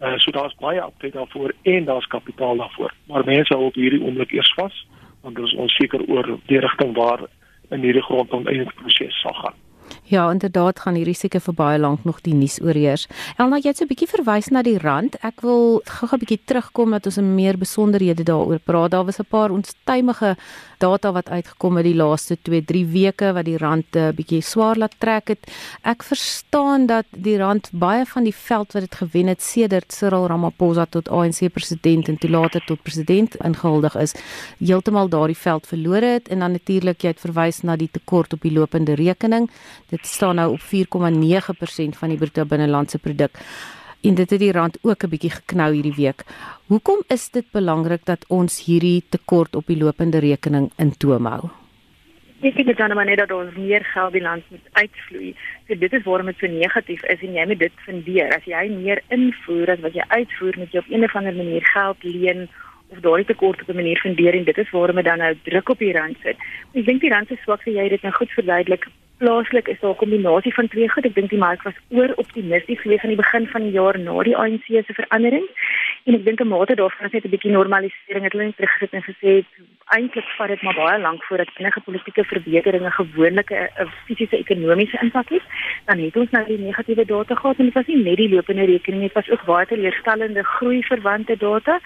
Uh, 0.03 0.19
so 0.19 0.31
daar's 0.35 0.55
baie 0.59 0.81
aptyd 0.81 1.13
daarvoor 1.13 1.53
en 1.63 1.85
daar's 1.85 2.07
kapitaal 2.07 2.57
daarvoor. 2.57 2.95
Maar 3.07 3.25
mense 3.25 3.55
hou 3.55 3.67
op 3.67 3.75
hierdie 3.75 4.03
oomblik 4.03 4.33
eers 4.33 4.55
vas 4.59 4.87
want 5.23 5.39
ons 5.39 5.53
is 5.53 5.59
onseker 5.59 6.03
oor 6.11 6.39
die 6.51 6.59
rigting 6.59 6.97
waar 6.97 7.21
in 7.71 7.85
hierdie 7.87 8.03
grondonteeningsproses 8.03 9.21
sal 9.23 9.37
gaan. 9.39 9.55
Ja, 10.03 10.31
inderdaad 10.31 10.81
gaan 10.81 10.97
hierdie 10.99 11.17
seker 11.17 11.41
vir 11.45 11.55
baie 11.55 11.79
lank 11.79 12.05
nog 12.09 12.21
die 12.27 12.35
nuus 12.35 12.59
oorheers. 12.63 13.07
Elna, 13.41 13.61
jy 13.63 13.71
het 13.71 13.77
so 13.77 13.85
'n 13.85 13.93
bietjie 13.93 14.09
verwys 14.09 14.51
na 14.51 14.63
die 14.63 14.79
rand. 14.79 15.17
Ek 15.23 15.41
wil 15.41 15.81
gou-gou 15.85 16.17
'n 16.17 16.25
bietjie 16.25 16.45
terugkom 16.45 16.91
dat 16.91 17.07
ons 17.07 17.19
'n 17.19 17.35
meer 17.35 17.59
besonderhede 17.59 18.23
daaroor 18.25 18.59
praat. 18.59 18.91
Daar 18.91 19.05
was 19.05 19.21
'n 19.21 19.31
paar 19.31 19.51
onstuimige 19.51 20.37
data 20.83 21.13
wat 21.15 21.31
uitgekom 21.31 21.79
het 21.79 21.87
die 21.87 21.97
laaste 21.97 22.37
2-3 22.49 22.83
weke 22.93 23.31
wat 23.37 23.47
die 23.47 23.59
rand 23.61 23.87
'n 23.95 23.99
uh, 23.99 24.09
bietjie 24.17 24.43
swaar 24.43 24.77
laat 24.77 24.95
trek 24.99 25.29
het. 25.29 25.43
Ek 25.83 26.03
verstaan 26.03 26.87
dat 26.87 27.07
die 27.11 27.39
rand 27.39 27.71
baie 27.73 28.05
van 28.07 28.25
die 28.25 28.35
veld 28.35 28.73
wat 28.73 28.83
dit 28.83 28.95
gewen 28.95 29.27
het 29.27 29.43
sedert 29.43 29.93
Cyril 29.93 30.27
Ramaphosa 30.27 30.87
tot 30.87 31.09
ANC 31.09 31.53
president 31.53 32.09
en 32.09 32.19
toe 32.19 32.31
later 32.31 32.63
tot 32.67 32.83
president 32.83 33.37
ingehuldig 33.37 33.95
is, 33.97 34.15
heeltemal 34.59 35.09
daardie 35.09 35.37
veld 35.37 35.67
verloor 35.67 36.03
het 36.03 36.29
en 36.29 36.39
dan 36.39 36.53
natuurlik 36.53 37.03
jy 37.03 37.09
het 37.15 37.21
verwys 37.21 37.63
na 37.63 37.77
die 37.77 37.91
tekort 37.91 38.33
op 38.33 38.41
die 38.41 38.53
lopende 38.53 38.95
rekening. 38.95 39.51
Dit 39.91 40.07
staan 40.07 40.37
nou 40.37 40.53
op 40.53 40.61
4,9% 40.61 41.99
van 41.99 42.09
die 42.09 42.19
bruto 42.19 42.45
binnelandse 42.45 42.99
produk. 42.99 43.39
En 44.03 44.15
dit 44.19 44.31
het 44.31 44.41
die 44.41 44.53
rand 44.53 44.79
ook 44.83 45.05
'n 45.05 45.09
bietjie 45.09 45.31
geknou 45.31 45.73
hierdie 45.73 45.95
week. 45.95 46.25
Hoekom 46.67 47.03
is 47.07 47.31
dit 47.31 47.47
belangrik 47.51 48.05
dat 48.05 48.25
ons 48.29 48.65
hierdie 48.65 49.05
tekort 49.09 49.57
op 49.57 49.67
die 49.67 49.77
lopende 49.77 50.19
rekening 50.19 50.71
in 50.77 50.97
toom 50.97 51.27
hou? 51.27 51.51
Ek 52.41 52.57
dink 52.57 52.67
dit 52.67 52.77
dan 52.77 52.95
maar 52.95 53.05
net 53.05 53.19
dat 53.19 53.31
ons 53.31 53.55
meer 53.55 53.85
geld 53.85 54.13
die 54.13 54.23
land 54.23 54.43
moet 54.51 54.67
uitvloei. 54.73 55.35
So 55.69 55.75
dit 55.75 55.93
is 55.93 56.03
waarom 56.03 56.27
dit 56.27 56.39
so 56.39 56.47
negatief 56.47 57.03
is 57.03 57.21
en 57.21 57.33
jy 57.33 57.47
moet 57.47 57.59
dit 57.59 57.73
fundeer. 57.77 58.35
As 58.35 58.45
jy 58.45 58.69
meer 58.69 59.03
invoer 59.09 59.71
as 59.71 59.81
wat 59.81 59.95
jy 59.95 60.05
uitvoer, 60.09 60.59
moet 60.59 60.73
jy 60.73 60.79
op 60.79 60.91
'n 60.91 61.05
of 61.05 61.17
ander 61.17 61.35
manier 61.35 61.65
geld 61.65 62.03
leen 62.03 62.49
of 62.89 62.99
daai 63.01 63.25
tekort 63.25 63.63
op 63.63 63.69
'n 63.69 63.77
manier 63.77 63.99
fundeer 63.99 64.35
en 64.35 64.45
dit 64.45 64.59
is 64.59 64.71
waarom 64.71 64.97
dit 64.97 65.05
dan 65.05 65.19
nou 65.19 65.35
druk 65.43 65.69
op 65.69 65.79
die 65.79 65.93
rand 65.93 66.17
sit. 66.23 66.37
Ek 66.75 66.87
dink 66.87 67.01
die 67.01 67.11
rand 67.11 67.29
se 67.29 67.37
swak, 67.43 67.65
jy 67.65 67.83
het 67.83 67.91
dit 67.91 68.03
nou 68.03 68.15
goed 68.15 68.31
verduidelik 68.31 68.87
plaaslik 69.23 69.69
is 69.69 69.81
daar 69.81 69.95
'n 69.95 70.03
kombinasie 70.03 70.55
van 70.55 70.69
twee 70.69 70.89
goed. 70.91 71.05
Ek 71.05 71.15
dink 71.15 71.31
die 71.31 71.45
mark 71.47 71.63
was 71.63 71.79
oor 71.89 72.11
optimisties 72.25 72.81
gewees 72.81 73.03
aan 73.03 73.15
die 73.15 73.23
begin 73.25 73.47
van 73.55 73.63
die 73.63 73.77
jaar 73.79 73.99
na 73.99 74.23
die 74.23 74.37
ANC 74.37 74.67
se 74.67 74.95
verandering. 75.01 75.47
En 76.07 76.15
ek 76.15 76.25
dink 76.25 76.41
'n 76.41 76.49
mate 76.49 76.75
daarvan 76.75 77.07
is 77.07 77.13
net 77.13 77.25
'n 77.25 77.35
bietjie 77.35 77.57
normalisering. 77.59 78.25
Het 78.25 78.33
hulle 78.33 78.45
net 78.45 78.57
teruggesit 78.57 78.93
en 78.93 79.09
gesê 79.11 79.45
eintlik 79.97 80.29
vat 80.37 80.49
dit 80.49 80.63
maar 80.63 80.75
baie 80.75 81.01
lank 81.01 81.25
voordat 81.25 81.49
enige 81.57 81.81
politieke 81.81 82.25
verbeteringe 82.25 82.91
gewoonlik 82.91 83.51
'n 83.51 83.89
fisiese 84.07 84.37
ekonomiese 84.37 84.99
impak 85.05 85.29
het. 85.29 85.43
Dan 85.85 85.99
het 85.99 86.17
ons 86.17 86.31
nou 86.31 86.45
die 86.47 86.59
negatiewe 86.59 87.05
data 87.05 87.35
gehad 87.35 87.59
en 87.59 87.65
dit 87.65 87.75
was 87.75 87.87
nie 87.87 88.03
net 88.03 88.17
die 88.17 88.35
lopende 88.35 88.65
rekening 88.65 89.03
dit 89.03 89.13
was 89.13 89.31
ook 89.31 89.45
baie 89.45 89.67
teleurstellende 89.67 90.43
groei 90.45 90.83
verwante 90.83 91.37
data. 91.37 91.81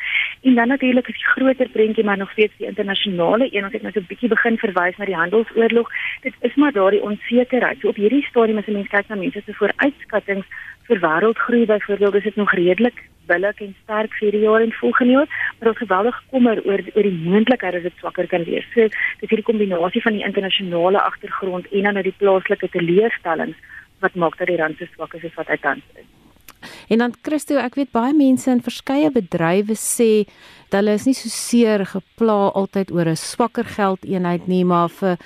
En 0.46 0.54
dan 0.54 0.69
natuurlik 0.69 1.08
is 1.08 1.14
die 1.14 1.26
groter 1.26 1.69
prentjie 1.69 2.04
maar 2.04 2.16
nog 2.16 2.31
steeds 2.31 2.52
die 2.56 2.66
internasionale 2.66 3.48
een. 3.50 3.64
Ons 3.64 3.72
het 3.72 3.82
nou 3.82 3.93
so 3.93 4.00
'n 4.00 4.06
bietjie 4.08 4.28
begin 4.28 4.58
verwys 4.58 4.96
na 4.96 5.04
die 5.04 5.20
handelsoorlog. 5.22 5.88
Dit 6.20 6.34
is 6.40 6.54
maar 6.54 6.72
daardie 6.72 7.02
onsekerheid. 7.02 7.78
So 7.81 7.88
op 7.88 7.96
hierdie 7.96 8.26
stadium 8.31 8.58
as 8.58 8.66
'n 8.66 8.72
mens 8.72 8.88
kyk 8.88 9.08
na 9.08 9.16
mense 9.16 9.43
se 9.44 9.54
vooruitskattinge 9.54 10.44
vir 10.87 10.98
wêreldgroei 11.00 11.66
byvoorbeeld, 11.66 12.14
is 12.14 12.22
dit 12.22 12.37
nog 12.37 12.52
redelik 12.52 12.98
billik 13.26 13.60
en 13.60 13.75
sterk 13.82 14.12
vir 14.14 14.31
die 14.31 14.40
jaar 14.40 14.60
en 14.60 14.72
volgende 14.72 15.12
jaar, 15.12 15.28
maar 15.58 15.69
ons 15.69 15.78
geweldig 15.78 16.22
kommer 16.31 16.56
oor 16.64 16.81
oor 16.94 17.02
die 17.02 17.20
moontlikheid 17.25 17.72
dat 17.72 17.82
dit 17.82 17.98
swakker 17.98 18.26
kan 18.26 18.44
wees. 18.44 18.66
So 18.75 18.81
dis 19.20 19.31
hierdie 19.31 19.50
kombinasie 19.52 20.02
van 20.02 20.12
die 20.12 20.25
internasionale 20.25 21.00
agtergrond 21.00 21.67
en 21.72 21.82
dan 21.82 21.93
nou 21.93 22.03
die 22.03 22.19
plaaslike 22.19 22.69
teleurstellings 22.69 23.56
wat 23.98 24.15
maak 24.15 24.38
dat 24.38 24.46
die 24.46 24.56
rand 24.56 24.79
so 24.79 24.84
swak 24.94 25.15
is 25.15 25.24
as 25.24 25.34
wat 25.34 25.48
hy 25.48 25.56
tans 25.56 25.84
is. 25.94 26.16
En 26.88 26.98
dan 26.98 27.14
Christo, 27.22 27.58
ek 27.58 27.74
weet 27.74 27.90
baie 27.90 28.14
mense 28.14 28.50
in 28.50 28.62
verskeie 28.62 29.10
bedrywe 29.10 29.74
sê 29.74 30.26
dat 30.70 30.81
hulle 30.81 30.94
is 30.94 31.06
nie 31.06 31.16
so 31.19 31.31
seer 31.32 31.84
gepla 31.86 32.52
altyd 32.55 32.93
oor 32.94 33.08
'n 33.10 33.16
swakker 33.16 33.64
geldeenheid 33.64 34.46
nie, 34.46 34.64
maar 34.64 34.88
vir 34.88 35.19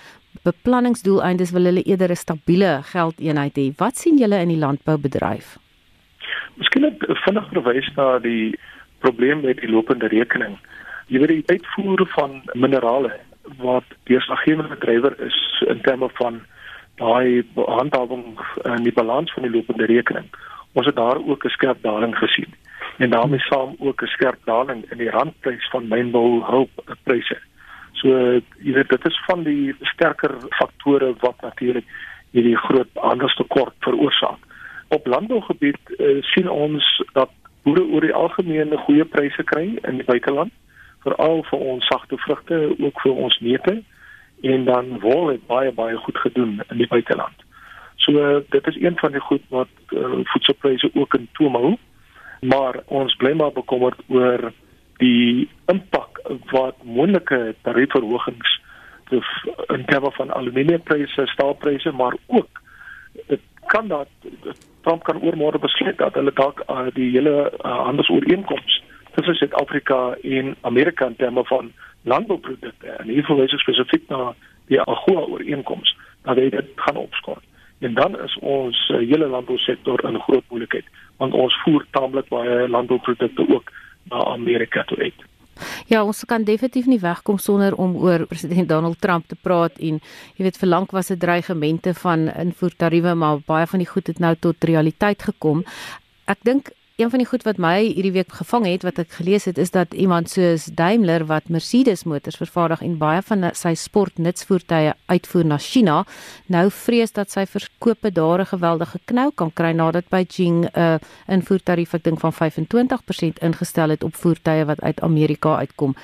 beplanningsdoeleindes 0.44 1.52
wil 1.52 1.64
hulle 1.64 1.82
eerder 1.82 2.10
'n 2.10 2.16
stabiele 2.16 2.80
geldeenheid 2.92 3.54
hê. 3.56 3.72
Wat 3.76 3.96
sien 3.96 4.16
julle 4.18 4.40
in 4.40 4.48
die 4.48 4.62
landboubedryf? 4.64 5.58
Miskien 6.56 6.82
net 6.82 6.98
vinnig 7.24 7.48
verwys 7.52 7.88
na 7.96 8.18
die 8.18 8.58
probleem 9.00 9.40
met 9.40 9.60
die 9.60 9.68
lopende 9.68 10.08
rekening. 10.08 10.58
Jy 11.08 11.18
weet 11.18 11.28
die 11.28 11.56
uitvoer 11.56 12.06
van 12.06 12.42
minerale 12.54 13.12
wat 13.58 13.84
deurslaggewende 14.04 14.78
drywer 14.78 15.14
is 15.20 15.64
in 15.68 15.80
terme 15.80 16.08
van 16.20 16.40
daai 16.96 17.42
handhawing 17.54 18.38
en 18.64 18.82
die 18.82 18.92
balans 18.92 19.32
van 19.32 19.42
die 19.42 19.52
lopende 19.52 19.84
rekening. 19.84 20.28
Ons 20.72 20.86
het 20.86 20.96
daar 20.96 21.18
ook 21.26 21.44
'n 21.44 21.56
skerp 21.56 21.82
daling 21.82 22.16
gesien 22.18 22.54
en 22.98 23.10
daarmee 23.10 23.40
saam 23.40 23.76
ook 23.78 24.02
'n 24.02 24.06
skerp 24.06 24.38
daling 24.44 24.90
in 24.90 24.98
die 24.98 25.10
randprys 25.10 25.68
van 25.70 25.88
mynbou 25.88 26.44
hulppryse. 26.44 27.38
So 27.92 28.08
jy 28.58 28.72
weet 28.72 28.88
dit 28.88 29.06
is 29.06 29.22
van 29.26 29.42
die 29.42 29.74
sterker 29.80 30.34
faktore 30.48 31.14
wat 31.20 31.40
natuurlik 31.40 31.84
hierdie 32.30 32.56
groot 32.56 32.88
handelstekort 32.94 33.74
veroorsaak. 33.78 34.38
Op 34.88 35.06
landbougebied 35.06 35.78
uh, 35.98 36.22
sien 36.22 36.50
ons 36.50 37.02
dat 37.12 37.30
boere 37.62 37.84
oor 37.84 38.00
die 38.00 38.14
algemeen 38.14 38.78
goeie 38.78 39.04
pryse 39.04 39.42
kry 39.42 39.78
in 39.82 40.00
die 40.00 40.04
buiteland, 40.04 40.52
veral 41.04 41.42
vir 41.50 41.58
ons 41.58 41.86
sagte 41.86 42.16
vrugte, 42.16 42.76
ook 42.78 43.00
vir 43.00 43.12
ons 43.12 43.38
neute 43.40 43.82
en 44.40 44.64
dan 44.64 44.98
wol 45.00 45.28
het 45.28 45.46
baie 45.46 45.72
baie 45.72 45.96
goed 45.96 46.18
gedoen 46.18 46.60
in 46.68 46.76
die 46.76 46.88
buiteland. 46.88 47.44
So 48.00 48.42
dit 48.49 48.66
is 48.66 48.80
een 48.80 48.97
van 48.99 49.12
die 49.12 49.21
goed 49.21 49.42
wat 49.49 49.69
uh, 49.92 50.25
voedselpryse 50.33 50.90
ook 50.95 51.14
in 51.14 51.28
toom 51.33 51.54
hou. 51.54 51.76
Maar 52.40 52.80
ons 52.87 53.14
bly 53.21 53.33
maar 53.37 53.52
bekommerd 53.52 54.00
oor 54.09 54.52
die 55.00 55.49
impak 55.73 56.21
wat 56.52 56.76
moontlike 56.85 57.54
tariefverhogings 57.62 58.59
in 59.11 59.85
terme 59.85 60.11
van 60.12 60.33
aluminiumpryse, 60.33 61.26
staalpryse, 61.26 61.92
maar 61.92 62.16
ook 62.26 62.61
dit 63.26 63.40
kan 63.66 63.88
dat 63.88 64.09
Trump 64.80 65.02
kan 65.02 65.23
oormôre 65.23 65.59
besluit 65.59 65.99
dat 65.99 66.14
hulle 66.14 66.33
dalk 66.35 66.62
uh, 66.69 66.87
die 66.95 67.11
hele 67.11 67.52
uh, 67.52 67.85
handelsooreenkoms 67.85 68.83
tussen 69.14 69.35
Suid-Afrika 69.35 70.14
en 70.23 70.57
Amerika 70.61 71.07
in 71.07 71.16
terme 71.16 71.45
van 71.45 71.73
landbouprodukte 72.02 72.87
en 72.87 73.09
hier 73.09 73.26
verwys 73.26 73.52
ek 73.52 73.64
spesifiek 73.64 74.09
na 74.09 74.33
die 74.71 74.80
AGOA 74.80 75.26
ooreenkoms 75.35 75.97
dat 76.23 76.37
dit 76.37 76.73
gaan 76.76 76.97
opskort. 76.97 77.45
En 77.80 77.94
dan 77.94 78.16
is 78.20 78.37
ons 78.40 78.76
uh, 78.90 78.99
hele 78.99 79.26
landbousektor 79.26 80.04
in 80.08 80.20
groot 80.20 80.44
moeilikheid 80.49 80.88
want 81.20 81.34
ons 81.37 81.56
voer 81.64 81.84
taamlik 81.92 82.28
baie 82.32 82.68
landbouprodukte 82.68 83.44
ook 83.49 83.72
na 84.08 84.25
Amerika 84.32 84.84
toe 84.88 84.96
uit. 84.99 85.26
Ja, 85.92 86.00
ons 86.04 86.25
kan 86.25 86.46
definitief 86.49 86.87
nie 86.88 87.00
wegkom 87.02 87.38
sonder 87.38 87.75
om 87.76 87.96
oor 88.00 88.25
president 88.30 88.68
Donald 88.68 89.00
Trump 89.04 89.26
te 89.28 89.37
praat 89.37 89.76
en 89.78 89.99
jy 90.38 90.46
weet 90.46 90.60
vir 90.60 90.70
lank 90.70 90.94
was 90.96 91.12
dit 91.12 91.20
dreigemente 91.20 91.92
van 92.00 92.30
invoertariewe, 92.32 93.14
maar 93.14 93.42
baie 93.46 93.68
van 93.68 93.84
die 93.84 93.90
goed 93.90 94.08
het 94.08 94.22
nou 94.25 94.32
tot 94.40 94.64
realiteit 94.64 95.28
gekom. 95.28 95.64
Ek 96.25 96.40
dink 96.49 96.72
een 97.00 97.11
van 97.11 97.19
die 97.19 97.28
goed 97.28 97.45
wat 97.49 97.57
my 97.57 97.78
hierdie 97.80 98.12
week 98.12 98.33
gevang 98.37 98.66
het 98.69 98.83
wat 98.85 98.99
ek 99.00 99.14
gelees 99.16 99.47
het 99.49 99.59
is 99.59 99.71
dat 99.73 99.95
iemand 99.97 100.28
soos 100.28 100.66
Daimler 100.76 101.25
wat 101.30 101.49
Mercedes 101.49 102.04
motors 102.04 102.37
vervaardig 102.37 102.83
en 102.85 102.99
baie 103.00 103.23
van 103.25 103.47
sy 103.57 103.73
sportnutsvoertuie 103.75 104.92
uitvoer 105.09 105.49
na 105.49 105.57
China 105.59 106.02
nou 106.52 106.66
vrees 106.71 107.16
dat 107.16 107.33
sy 107.33 107.47
verkope 107.49 108.12
daar 108.12 108.40
'n 108.40 108.52
geweldige 108.52 109.00
knou 109.04 109.30
kan 109.35 109.52
kry 109.52 109.73
nadat 109.73 110.09
Beijing 110.11 110.64
'n 110.64 110.69
uh, 110.76 110.99
invoertarief 111.26 111.95
ek 111.95 112.04
dink 112.04 112.21
van 112.21 112.33
25% 112.33 113.40
ingestel 113.40 113.88
het 113.88 114.04
op 114.04 114.14
voertuie 114.14 114.64
wat 114.64 114.80
uit 114.80 115.00
Amerika 115.00 115.57
uitkom. 115.57 115.97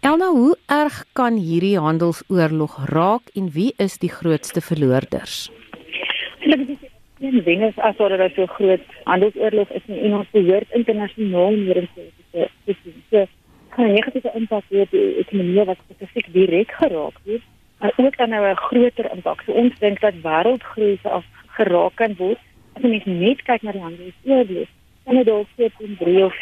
Elna, 0.00 0.28
hoe 0.28 0.56
erg 0.66 1.04
kan 1.12 1.36
hierdie 1.36 1.78
handelsoorlog 1.78 2.84
raak 2.84 3.22
en 3.34 3.50
wie 3.50 3.72
is 3.76 3.98
die 3.98 4.10
grootste 4.10 4.60
verloorders? 4.60 5.50
Een 7.24 7.42
wenner 7.42 7.72
as 7.76 7.96
wat 7.96 8.08
daar 8.08 8.30
so 8.34 8.46
groot 8.46 8.80
handelsoorlog 9.04 9.70
is 9.70 9.86
in 9.86 10.14
ons 10.14 10.30
behoort 10.30 10.70
internasionaal 10.70 11.56
meer 11.56 11.76
in 11.76 11.88
te 12.34 12.48
sien. 12.82 13.02
So 13.10 13.26
kan 13.74 13.92
negatiewe 13.92 14.30
impak 14.38 14.64
hê 14.70 14.80
op 14.84 14.90
die 14.94 15.04
ekonomie 15.22 15.64
wat 15.70 15.80
spesifiek 15.84 16.32
direk 16.32 16.72
geraak 16.80 17.16
word, 17.24 17.46
maar 17.80 17.92
ook 17.96 18.16
dan 18.16 18.28
nou 18.28 18.44
'n 18.50 18.64
groter 18.66 19.10
impak. 19.14 19.42
So 19.46 19.52
ons 19.52 19.78
dink 19.78 20.00
dat 20.00 20.22
wêreldgroei 20.22 20.98
se 21.02 21.08
af 21.08 21.24
geraak 21.56 21.94
kan 21.94 22.14
word 22.16 22.38
as 22.74 22.82
mens 22.82 23.04
net 23.04 23.42
kyk 23.42 23.62
na 23.62 23.72
die 23.72 23.86
handelsoorlog. 23.88 24.68
En 25.04 25.16
dit 25.16 25.26
dalk 25.26 25.48
7.3 25.56 26.24
of 26.24 26.36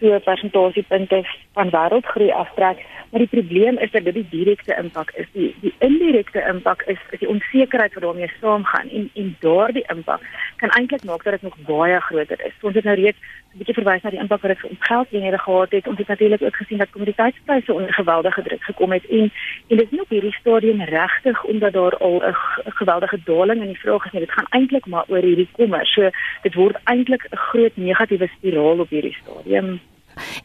so 0.00 0.18
persentasiepunte 0.18 1.24
van 1.52 1.70
wêreldgroei 1.70 2.30
aftrek, 2.32 2.84
maar 3.10 3.20
die 3.20 3.28
probleem 3.28 3.78
is 3.78 3.90
dat 3.90 4.04
dit 4.04 4.14
die 4.14 4.26
direkte 4.30 4.74
impak 4.74 5.10
is. 5.10 5.26
Die 5.32 5.54
die 5.60 5.74
indirekte 5.78 6.44
impak 6.48 6.82
is 6.82 6.98
is 7.10 7.18
die 7.18 7.28
onsekerheid 7.28 7.94
wat 7.94 8.02
daarmee 8.02 8.32
saamgaan 8.40 8.88
en 8.88 9.10
en 9.14 9.36
daardie 9.40 9.84
impak 9.94 10.20
kan 10.56 10.70
eintlik 10.70 11.04
maak 11.04 11.24
dat 11.24 11.32
dit 11.32 11.42
nog 11.42 11.56
baie 11.66 12.00
groter 12.00 12.40
is. 12.46 12.54
So 12.60 12.66
ons 12.66 12.76
het 12.76 12.84
nou 12.84 12.96
reeds 12.96 13.18
'n 13.52 13.58
bietjie 13.58 13.74
verwys 13.74 14.02
na 14.02 14.10
die 14.10 14.18
impak 14.18 14.40
wat 14.40 14.54
dit 14.54 14.70
op 14.70 14.80
geldeenhede 14.80 15.38
gehad 15.38 15.70
het. 15.70 15.86
Ons 15.86 15.98
het 15.98 16.08
natuurlik 16.08 16.42
ook 16.42 16.56
gesien 16.56 16.78
dat 16.78 16.90
kommoditeitspryse 16.90 17.72
onder 17.72 17.94
geweldige 17.94 18.42
druk 18.42 18.62
gekom 18.62 18.92
het 18.92 19.06
en 19.06 19.30
en 19.68 19.76
dit 19.76 19.92
is 19.92 19.98
nog 19.98 20.08
hierdie 20.08 20.36
stadium 20.40 20.82
regtig 20.82 21.44
omdat 21.44 21.72
daar 21.72 21.96
al 21.96 22.22
'n 22.22 22.34
geweldige 22.80 23.20
daling 23.24 23.60
in 23.60 23.72
die 23.72 23.80
vraag 23.80 24.04
is. 24.04 24.20
Dit 24.20 24.32
gaan 24.32 24.50
eintlik 24.50 24.86
maar 24.86 25.04
oor 25.08 25.22
hierdie 25.22 25.48
kommer. 25.52 25.86
So 25.86 26.10
dit 26.42 26.54
word 26.54 26.76
eintlik 26.84 27.26
'n 27.30 27.36
groot 27.36 27.76
negatiewe 27.76 28.28
spiraal 28.36 28.78
op 28.78 28.88
hierdie 28.88 29.16
stadium. 29.22 29.80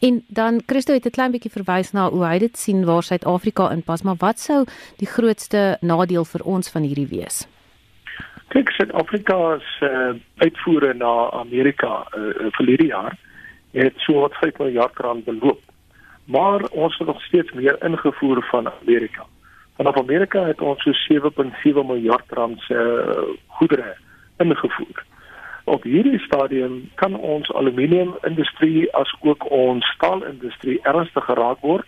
En 0.00 0.24
dan 0.28 0.62
Christo 0.66 0.92
het 0.92 1.06
'n 1.06 1.10
klein 1.10 1.30
bietjie 1.30 1.50
verwys 1.50 1.92
na 1.92 2.10
hoe 2.10 2.24
hy 2.24 2.38
dit 2.38 2.58
sien 2.58 2.84
waar 2.84 3.02
Suid-Afrika 3.02 3.70
inpas, 3.70 4.02
maar 4.02 4.16
wat 4.18 4.38
sou 4.38 4.64
die 4.96 5.06
grootste 5.06 5.76
nadeel 5.80 6.24
vir 6.24 6.42
ons 6.44 6.70
van 6.70 6.82
hierdie 6.82 7.08
wees? 7.08 7.48
Kyk, 8.48 8.70
Suid-Afrika 8.70 9.58
se 9.78 9.86
uh, 9.86 10.20
uitvoere 10.36 10.94
na 10.94 11.30
Amerika 11.30 12.06
uh, 12.16 12.48
vir 12.56 12.66
hierdie 12.66 12.88
jaar 12.88 13.16
het 13.72 13.94
so 13.96 14.20
wat 14.20 14.34
5 14.34 14.58
miljard 14.58 14.96
rand 14.96 15.24
beloop. 15.24 15.60
Maar 16.24 16.64
ons 16.70 16.98
het 16.98 17.06
nog 17.06 17.22
steeds 17.22 17.52
meer 17.52 17.76
ingevoer 17.84 18.42
van 18.50 18.70
Amerika. 18.80 19.26
Vanaf 19.76 19.96
Amerika 19.96 20.44
het 20.44 20.60
ons 20.60 20.82
so 20.82 20.92
7.7 21.14 21.86
miljard 21.86 22.24
rand 22.28 22.60
se 22.60 22.74
uh, 22.74 23.36
goedere 23.46 23.96
ingevoer 24.38 25.04
op 25.68 25.82
hierdie 25.82 26.18
stadium 26.18 26.90
kan 26.94 27.14
ons 27.14 27.50
aluminium 27.52 28.14
industrie 28.22 28.88
as 28.96 29.14
ook 29.20 29.50
ons 29.50 29.86
staalindustrie 29.94 30.78
ernstig 30.82 31.24
geraak 31.24 31.60
word 31.60 31.86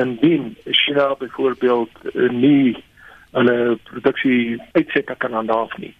indien 0.00 0.56
China 0.64 1.14
byvoorbeeld 1.18 1.90
nie 2.30 2.76
hulle 3.30 3.78
produksie 3.90 4.62
uitsette 4.72 5.14
kan 5.18 5.34
aandaaf 5.34 5.76
nie. 5.78 5.94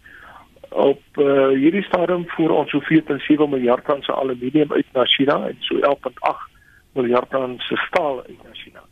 Op 0.70 1.02
uh, 1.18 1.48
hierdie 1.58 1.82
stadium 1.86 2.26
voer 2.34 2.54
ons 2.54 2.70
so 2.70 2.82
4.7 2.88 3.48
miljard 3.50 3.84
tons 3.86 4.10
aluminium 4.14 4.72
uit 4.72 4.86
na 4.94 5.06
China 5.14 5.40
en 5.48 5.58
so 5.66 5.78
11.8 5.82 6.46
miljard 6.98 7.30
tons 7.30 7.72
staal 7.86 8.22
uit 8.26 8.38
na 8.44 8.54
China. 8.62 8.84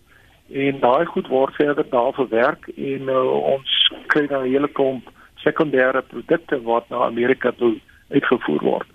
En 0.49 0.81
daai 0.81 1.07
goed 1.07 1.29
word 1.29 1.55
verder 1.55 1.87
daar 1.91 2.13
verwerk 2.17 2.71
en 2.75 3.11
uh, 3.13 3.25
ons 3.55 3.77
kry 4.07 4.27
dan 4.27 4.43
'n 4.47 4.53
hele 4.53 4.69
klomp 4.69 5.11
sekondêre 5.45 6.03
produkte 6.03 6.63
wat 6.63 6.89
na 6.89 7.05
Amerika 7.07 7.53
toe 7.53 7.77
uitgevoer 8.09 8.63
word. 8.63 8.87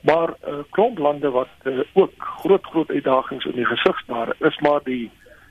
Maar 0.00 0.28
'n 0.28 0.50
uh, 0.50 0.62
klomp 0.70 0.98
lande 0.98 1.30
wat 1.30 1.48
uh, 1.64 1.80
ook 1.92 2.12
groot 2.18 2.64
groot 2.64 2.90
uitdagings 2.90 3.44
in 3.44 3.54
die 3.54 3.64
gesig 3.64 3.98
staar, 3.98 4.34
is 4.38 4.58
maar 4.58 4.80
die 4.84 5.10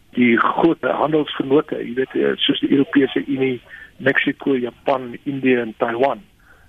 die 0.10 0.38
groot 0.38 0.82
handelsvennote, 0.82 1.76
jy 1.76 1.94
weet 1.94 2.14
uh, 2.14 2.32
soos 2.36 2.60
die 2.60 2.72
Europese 2.72 3.26
Unie, 3.26 3.62
Mexiko, 3.98 4.56
Japan, 4.56 5.18
Indië 5.24 5.56
en 5.56 5.74
Taiwan 5.78 6.22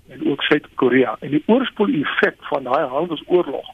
en 0.09 0.31
ook 0.31 0.43
Suid-Korea. 0.43 1.17
En 1.21 1.31
die 1.31 1.43
oorspoel 1.47 1.89
effek 2.03 2.37
van 2.41 2.63
daai 2.63 2.87
handelsoorlog 2.87 3.69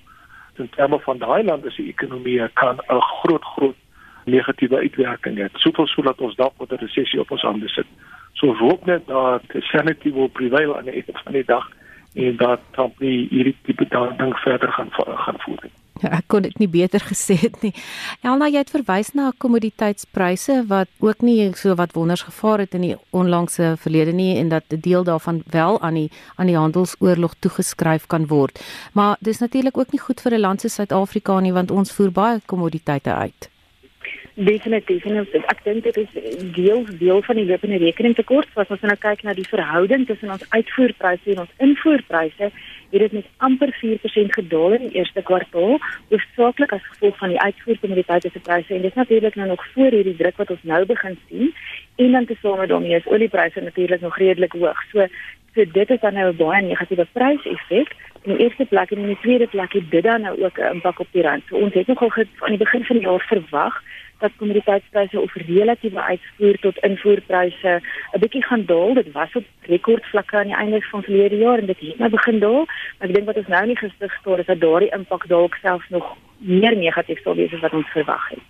in 0.57 0.69
terme 0.69 1.01
van 1.01 1.19
daai 1.19 1.45
lande 1.45 1.71
se 1.71 1.83
ekonomie 1.83 2.49
kan 2.53 2.77
'n 2.77 3.01
groot 3.01 3.45
groot 3.45 3.77
negatiewe 4.25 4.77
uitwerking 4.77 5.39
hê. 5.39 5.49
Soveel 5.53 5.87
so 5.87 6.03
dat 6.03 6.21
ons 6.21 6.35
dalk 6.35 6.53
met 6.59 6.73
'n 6.73 6.85
resessie 6.85 7.21
op 7.21 7.31
ons 7.31 7.43
hande 7.43 7.69
sit. 7.69 7.87
So 8.33 8.55
hoop 8.55 8.87
net 8.87 9.07
dat 9.07 9.43
sanity 9.59 10.13
will 10.13 10.29
prevail 10.29 10.77
aan 10.77 10.85
die 10.85 10.93
einde 10.93 11.21
van 11.25 11.33
die 11.33 11.45
dag 11.45 11.71
en 12.17 12.37
dat 12.37 12.61
Trump 12.73 13.01
nie 13.01 13.29
hierdie 13.31 13.57
tipe 13.69 13.87
ding 13.93 14.37
verder 14.45 14.73
gaan 14.73 14.91
gaan 14.93 15.41
voer 15.45 15.61
nie. 15.63 15.73
Ja, 16.03 16.11
ek 16.19 16.27
kon 16.29 16.45
dit 16.45 16.59
nie 16.61 16.69
beter 16.69 17.01
gesê 17.11 17.39
het 17.41 17.57
nie. 17.65 17.73
Elna, 18.21 18.49
jy 18.53 18.61
het 18.61 18.73
verwys 18.73 19.15
na 19.17 19.31
kommoditeitspryse 19.41 20.59
wat 20.69 20.91
ook 21.05 21.25
nie 21.25 21.39
so 21.57 21.77
wat 21.79 21.97
wonders 21.97 22.27
gevaar 22.29 22.65
het 22.65 22.77
in 22.77 22.85
die 22.85 22.95
onlangse 23.17 23.75
verlede 23.81 24.13
nie 24.13 24.37
en 24.37 24.53
dat 24.53 24.65
'n 24.71 24.81
deel 24.81 25.05
daarvan 25.05 25.43
wel 25.51 25.81
aan 25.81 25.95
die 25.95 26.11
aan 26.37 26.47
die 26.47 26.57
handelsoorlog 26.57 27.35
toegeskryf 27.41 28.07
kan 28.07 28.27
word. 28.27 28.61
Maar 28.93 29.17
dis 29.21 29.39
natuurlik 29.39 29.79
ook 29.79 29.93
nie 29.93 30.01
goed 30.01 30.21
vir 30.21 30.35
'n 30.35 30.41
land 30.41 30.61
soos 30.61 30.75
Suid-Afrika 30.75 31.41
nie 31.41 31.53
want 31.53 31.71
ons 31.71 31.93
voer 31.93 32.13
baie 32.13 32.41
kommoditeite 32.47 33.15
uit. 33.15 33.56
Definitief 34.37 35.05
en 35.09 35.17
ek 35.49 35.63
dink 35.65 35.87
dit 35.87 35.97
is 35.97 36.17
deel 36.53 36.83
deel 37.01 37.23
van 37.25 37.39
die 37.41 37.47
lopende 37.49 37.79
rekeningtekort. 37.81 38.51
As 38.61 38.69
ons 38.69 38.83
nou 38.85 38.97
kyk 39.01 39.23
na 39.25 39.33
die 39.33 39.47
verhouding 39.49 40.05
tussen 40.05 40.29
ons 40.35 40.45
uitvoerpryse 40.53 41.31
en 41.33 41.41
ons 41.47 41.55
invoerpryse 41.65 42.51
het 42.51 43.01
dit 43.01 43.15
met 43.17 43.31
amper 43.49 43.73
4% 43.81 44.37
gedaal 44.37 44.77
in 44.77 44.85
die 44.85 45.01
eerste 45.01 45.25
kwartaal 45.25 45.81
hoofsaaklik 46.11 46.77
as 46.77 46.85
gevolg 46.91 47.17
van 47.23 47.33
die 47.33 47.41
uitvoerkommoditeite 47.41 48.29
se 48.35 48.45
pryse. 48.45 48.75
En 48.75 48.85
dit 48.85 48.93
is 48.93 49.01
natuurlik 49.01 49.41
nou 49.41 49.49
nog 49.55 49.65
voor 49.73 49.97
hierdie 49.97 50.17
druk 50.21 50.37
wat 50.45 50.53
ons 50.53 50.69
nou 50.69 50.85
begin 50.85 51.19
sien. 51.31 51.55
En 51.97 52.13
dan 52.13 52.29
tesame 52.29 52.69
daarmee 52.69 53.01
is 53.01 53.09
oliepryse 53.09 53.65
natuurlik 53.65 54.05
nog 54.05 54.21
redelik 54.21 54.53
hoog. 54.53 54.85
So 54.93 55.09
so 55.55 55.65
dit 55.65 55.91
is 55.91 56.01
dan 56.01 56.15
nou 56.15 56.29
'n 56.33 56.37
baie 56.37 56.63
negatiewe 56.63 57.07
pryseffek. 57.13 57.97
In 58.23 58.37
die 58.37 58.45
eerste 58.45 58.65
plek 58.65 58.91
en 58.91 58.99
in 58.99 59.15
die 59.17 59.23
tweede 59.25 59.47
plek 59.47 59.73
het 59.73 59.91
dit 59.91 60.03
dan 60.03 60.21
nou 60.21 60.45
ook 60.45 60.59
'n 60.59 60.73
impak 60.77 61.01
op 61.01 61.09
die 61.11 61.23
rand. 61.23 61.43
So 61.49 61.57
ons 61.57 61.75
het 61.75 61.87
nogal 61.87 62.11
aan 62.13 62.55
die 62.57 62.65
begin 62.65 62.85
van 62.85 62.97
die 62.97 63.07
jaar 63.07 63.25
verwag 63.29 63.83
dat 64.19 64.33
kommoditeitspryse 64.37 65.21
of 65.21 65.35
relatiewe 65.35 66.03
uitvoer 66.03 66.59
tot 66.61 66.79
invoerpryse 66.79 67.81
'n 68.13 68.21
bietjie 68.21 68.45
gaan 68.45 68.65
daal. 68.67 68.95
Dit 68.95 69.13
was 69.13 69.33
op 69.35 69.45
rekordvlakke 69.61 70.37
aan 70.37 70.47
die 70.47 70.57
einde 70.57 70.81
van 70.81 71.03
verlede 71.03 71.37
jaar 71.37 71.59
en 71.59 71.67
dit 71.67 71.81
het 71.81 71.99
nou 71.99 72.11
begin 72.11 72.39
daal. 72.39 72.65
Maar 72.99 73.09
ek 73.09 73.15
dink 73.15 73.27
wat 73.27 73.37
ons 73.37 73.47
nou 73.47 73.67
nie 73.67 73.77
gestig 73.77 74.13
staar 74.21 74.39
is 74.39 74.47
dat 74.47 74.61
daardie 74.61 74.93
impak 74.93 75.29
dalk 75.29 75.55
selfs 75.55 75.89
nog 75.89 76.17
meer 76.37 76.77
negatief 76.77 77.23
sal 77.23 77.35
wees 77.35 77.53
as 77.53 77.61
wat 77.61 77.73
ons 77.73 77.89
verwag 77.89 78.29
het. 78.29 78.45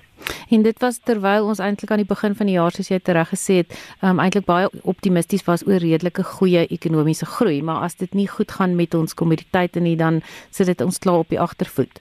En 0.51 0.63
dit 0.63 0.79
was 0.79 0.99
terwyl 0.99 1.45
ons 1.45 1.59
eintlik 1.59 1.91
aan 1.91 2.05
die 2.05 2.15
begin 2.15 2.35
van 2.35 2.47
die 2.47 2.55
jaar 2.55 2.71
soos 2.71 2.89
jy 2.89 2.99
tereg 2.99 3.29
gesê 3.29 3.55
het, 3.55 3.99
um, 4.03 4.19
eintlik 4.19 4.45
baie 4.45 4.71
optimisties 4.83 5.45
was 5.45 5.67
oor 5.67 5.79
redelike 5.79 6.23
goeie 6.23 6.67
ekonomiese 6.67 7.27
groei, 7.27 7.63
maar 7.63 7.83
as 7.83 7.95
dit 7.95 8.15
nie 8.15 8.29
goed 8.29 8.51
gaan 8.51 8.77
met 8.77 8.95
ons 8.95 9.15
kommoditeite 9.15 9.81
nie, 9.81 9.97
dan 9.97 10.23
sit 10.51 10.67
dit 10.67 10.81
ons 10.81 10.99
klaar 10.99 11.19
op 11.19 11.29
die 11.29 11.41
agtervoet 11.41 12.01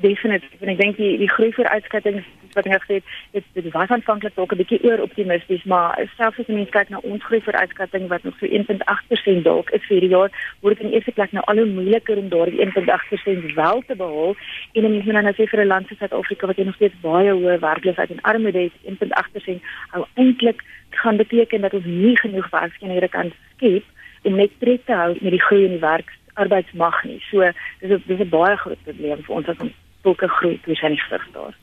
definitief 0.00 0.60
en 0.60 0.72
ek 0.72 0.80
dink 0.80 0.98
die 1.00 1.14
die 1.20 1.30
groei 1.30 1.52
vooruitskattinge 1.56 2.22
wat 2.56 2.66
ek 2.66 2.82
gesê 2.84 2.98
het, 3.00 3.14
dit 3.36 3.44
dit 3.52 3.72
was 3.72 3.92
aanvanklik 3.94 4.34
dalk 4.34 4.52
'n 4.52 4.60
bietjie 4.62 4.82
oor 4.84 5.04
optimisties, 5.04 5.64
maar 5.64 5.94
selfs 6.16 6.40
as 6.40 6.46
mens 6.46 6.70
kyk 6.70 6.88
na 6.88 6.98
ons 7.02 7.24
groei 7.24 7.40
vooruitskatting 7.40 8.08
wat 8.08 8.22
nog 8.24 8.34
so 8.40 8.46
1.8% 8.46 9.42
dalk 9.44 9.70
is 9.70 9.84
vir 9.88 10.00
die 10.00 10.14
jaar, 10.16 10.30
word 10.60 10.78
dit 10.78 10.86
in 10.86 10.92
eerste 10.92 11.12
plek 11.12 11.32
nou 11.32 11.44
al 11.46 11.56
hoe 11.56 11.66
moeiliker 11.66 12.16
om 12.16 12.28
daardie 12.28 12.60
1.8% 12.60 13.54
wel 13.54 13.82
te 13.86 13.96
behaal. 13.96 14.34
En 14.74 14.82
dan 14.82 14.92
moet 14.92 15.04
men 15.06 15.22
nou 15.22 15.34
sê 15.34 15.48
vir 15.48 15.60
'n 15.60 15.66
land 15.66 15.88
soos 15.88 15.98
Suid-Afrika 15.98 16.46
wat 16.46 16.56
nog 16.56 16.74
steeds 16.74 17.00
baie 17.00 17.30
hoë 17.32 17.58
werkloosheid 17.58 18.10
en 18.10 18.20
armoede 18.20 18.58
het, 18.58 18.72
1.8% 18.84 19.62
hou 19.94 20.04
eintlik 20.14 20.62
gaan 20.90 21.16
beteken 21.16 21.60
dat 21.60 21.74
ons 21.74 21.84
nie 21.84 22.16
genoeg 22.18 22.50
werksgeleenthede 22.50 23.08
kan 23.08 23.32
skep 23.54 23.84
om 24.22 24.34
net 24.34 24.50
tred 24.58 24.86
te 24.86 24.92
hou 24.92 25.16
met 25.20 25.34
die 25.36 25.42
groei 25.42 25.64
in 25.64 25.76
die 25.76 25.84
werksarbeidsmag 25.84 27.04
nie. 27.04 27.20
So 27.30 27.50
dis 27.80 27.90
'n 27.90 28.02
dis 28.06 28.20
'n 28.20 28.28
baie 28.28 28.56
groot 28.56 28.82
probleem 28.84 29.22
vir 29.22 29.34
ons 29.34 29.48
as 29.48 29.58
ons 29.58 29.72
sulke 30.06 30.30
groei 30.38 30.58
toe 30.64 30.78
sy 30.78 30.94
nie 30.94 31.06
vir 31.10 31.30
daar. 31.34 31.54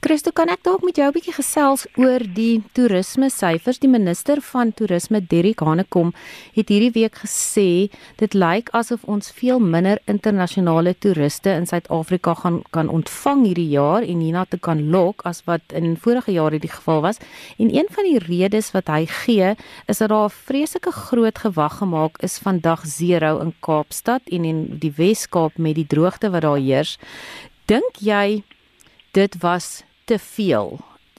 Christo, 0.00 0.30
kan 0.30 0.50
ek 0.52 0.62
dalk 0.62 0.84
met 0.86 0.98
jou 1.00 1.08
'n 1.08 1.14
bietjie 1.16 1.34
gesels 1.34 1.86
oor 1.98 2.22
die 2.22 2.62
toerisme 2.72 3.28
syfers? 3.30 3.80
Die 3.82 3.90
minister 3.90 4.40
van 4.40 4.72
toerisme, 4.72 5.20
Derrick 5.20 5.60
Hanekom, 5.60 6.12
het 6.54 6.68
hierdie 6.68 6.92
week 6.92 7.16
gesê 7.24 7.90
dit 8.16 8.34
lyk 8.34 8.70
asof 8.72 9.04
ons 9.04 9.30
veel 9.30 9.58
minder 9.58 9.98
internasionale 10.06 10.94
toeriste 10.94 11.50
in 11.50 11.66
Suid-Afrika 11.66 12.34
gaan 12.34 12.62
kan 12.70 12.88
ontvang 12.88 13.44
hierdie 13.46 13.70
jaar 13.70 14.02
en 14.02 14.20
hierna 14.20 14.44
te 14.44 14.58
kan 14.58 14.90
lok 14.90 15.22
as 15.24 15.42
wat 15.46 15.62
in 15.72 15.96
vorige 15.96 16.32
jare 16.32 16.58
die 16.58 16.70
geval 16.70 17.02
was. 17.02 17.18
En 17.58 17.74
een 17.74 17.88
van 17.90 18.04
die 18.04 18.18
redes 18.18 18.70
wat 18.72 18.86
hy 18.86 19.06
gee, 19.06 19.56
is 19.88 19.98
dat 19.98 20.08
daar 20.08 20.28
'n 20.28 20.30
vreeslike 20.46 20.92
groot 20.92 21.38
gewag 21.38 21.78
gemaak 21.78 22.22
is 22.22 22.38
van 22.38 22.60
dag 22.60 22.84
0 22.84 23.40
in 23.40 23.54
Kaapstad 23.60 24.22
en 24.30 24.44
in 24.44 24.78
die 24.78 24.92
Wes-Kaap 24.96 25.58
met 25.58 25.74
die 25.74 25.86
droogte 25.86 26.30
wat 26.30 26.42
daar 26.42 26.58
heers. 26.58 26.98
Dink 27.66 27.96
jy 27.98 28.44
dit 29.10 29.36
was 29.42 29.82
te 30.06 30.20
veel? 30.22 30.76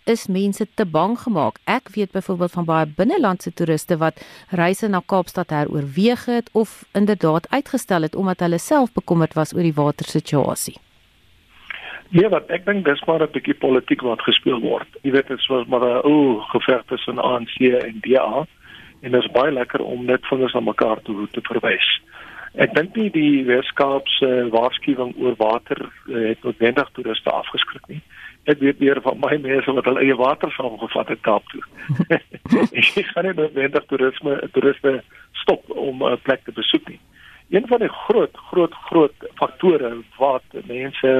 Is 0.07 0.29
mense 0.31 0.63
te 0.79 0.85
bang 0.87 1.17
gemaak? 1.19 1.57
Ek 1.67 1.89
weet 1.91 2.13
byvoorbeeld 2.15 2.53
van 2.53 2.67
baie 2.69 2.85
binnelandse 2.87 3.51
toeriste 3.51 3.97
wat 3.99 4.21
reise 4.55 4.87
na 4.87 5.01
Kaapstad 5.03 5.51
heroorweeg 5.51 6.23
het 6.31 6.47
of 6.55 6.85
inderdaad 6.95 7.49
uitgestel 7.51 8.07
het 8.07 8.15
omdat 8.15 8.39
hulle 8.39 8.61
self 8.63 8.93
bekommerd 8.95 9.35
was 9.35 9.51
oor 9.51 9.67
die 9.67 9.75
watersituasie. 9.75 10.77
Ja, 12.15 12.29
wat 12.31 12.47
ek 12.47 12.63
dink 12.63 12.87
dis 12.87 13.03
maar 13.03 13.27
'n 13.27 13.31
bietjie 13.35 13.59
politiek 13.59 14.01
wat 14.01 14.23
gespeel 14.23 14.63
word. 14.63 14.87
Jy 15.03 15.11
weet 15.11 15.27
dit 15.27 15.47
was 15.47 15.67
maar 15.67 15.83
'n 15.83 16.07
o, 16.07 16.39
geveg 16.55 16.87
tussen 16.87 17.19
ANC 17.19 17.59
en 17.59 17.99
DA 18.07 18.47
en 19.01 19.11
dit 19.11 19.23
is 19.23 19.31
baie 19.31 19.51
lekker 19.51 19.83
om 19.83 20.05
net 20.05 20.23
vingers 20.25 20.55
aan 20.55 20.63
mekaar 20.63 21.01
toe 21.03 21.27
te 21.27 21.41
verwys. 21.43 21.99
Ek 22.57 22.73
dink 22.73 22.95
nie 22.97 23.09
die 23.13 23.43
Weskaapse 23.45 24.27
waarskuwing 24.49 25.11
oor 25.21 25.35
water 25.37 25.77
uh, 25.85 26.23
het 26.29 26.41
noodwendig 26.41 26.89
toeriste 26.95 27.29
afgeskrik 27.29 27.85
nie. 27.91 28.01
Ek 28.49 28.61
weet 28.63 28.79
meer 28.81 29.01
van 29.05 29.19
my 29.21 29.35
mense 29.43 29.73
wat 29.77 29.85
hulle 29.85 30.01
eie 30.01 30.15
water 30.17 30.49
saamgevat 30.55 31.11
het 31.13 31.21
Kaap 31.27 31.45
toe. 31.51 31.61
ek 32.81 33.11
gaan 33.11 33.27
nie 33.27 33.35
noodwendig 33.37 33.85
toerisme 33.91 34.39
toeriste 34.55 35.01
stop 35.43 35.69
om 35.69 36.01
'n 36.01 36.17
plek 36.25 36.47
te 36.47 36.55
besoek 36.55 36.89
nie. 36.89 36.99
Een 37.53 37.67
van 37.67 37.79
die 37.79 37.93
groot 38.05 38.37
groot 38.49 38.73
groot 38.89 39.27
faktore 39.35 39.91
wat 40.17 40.57
mense 40.67 41.11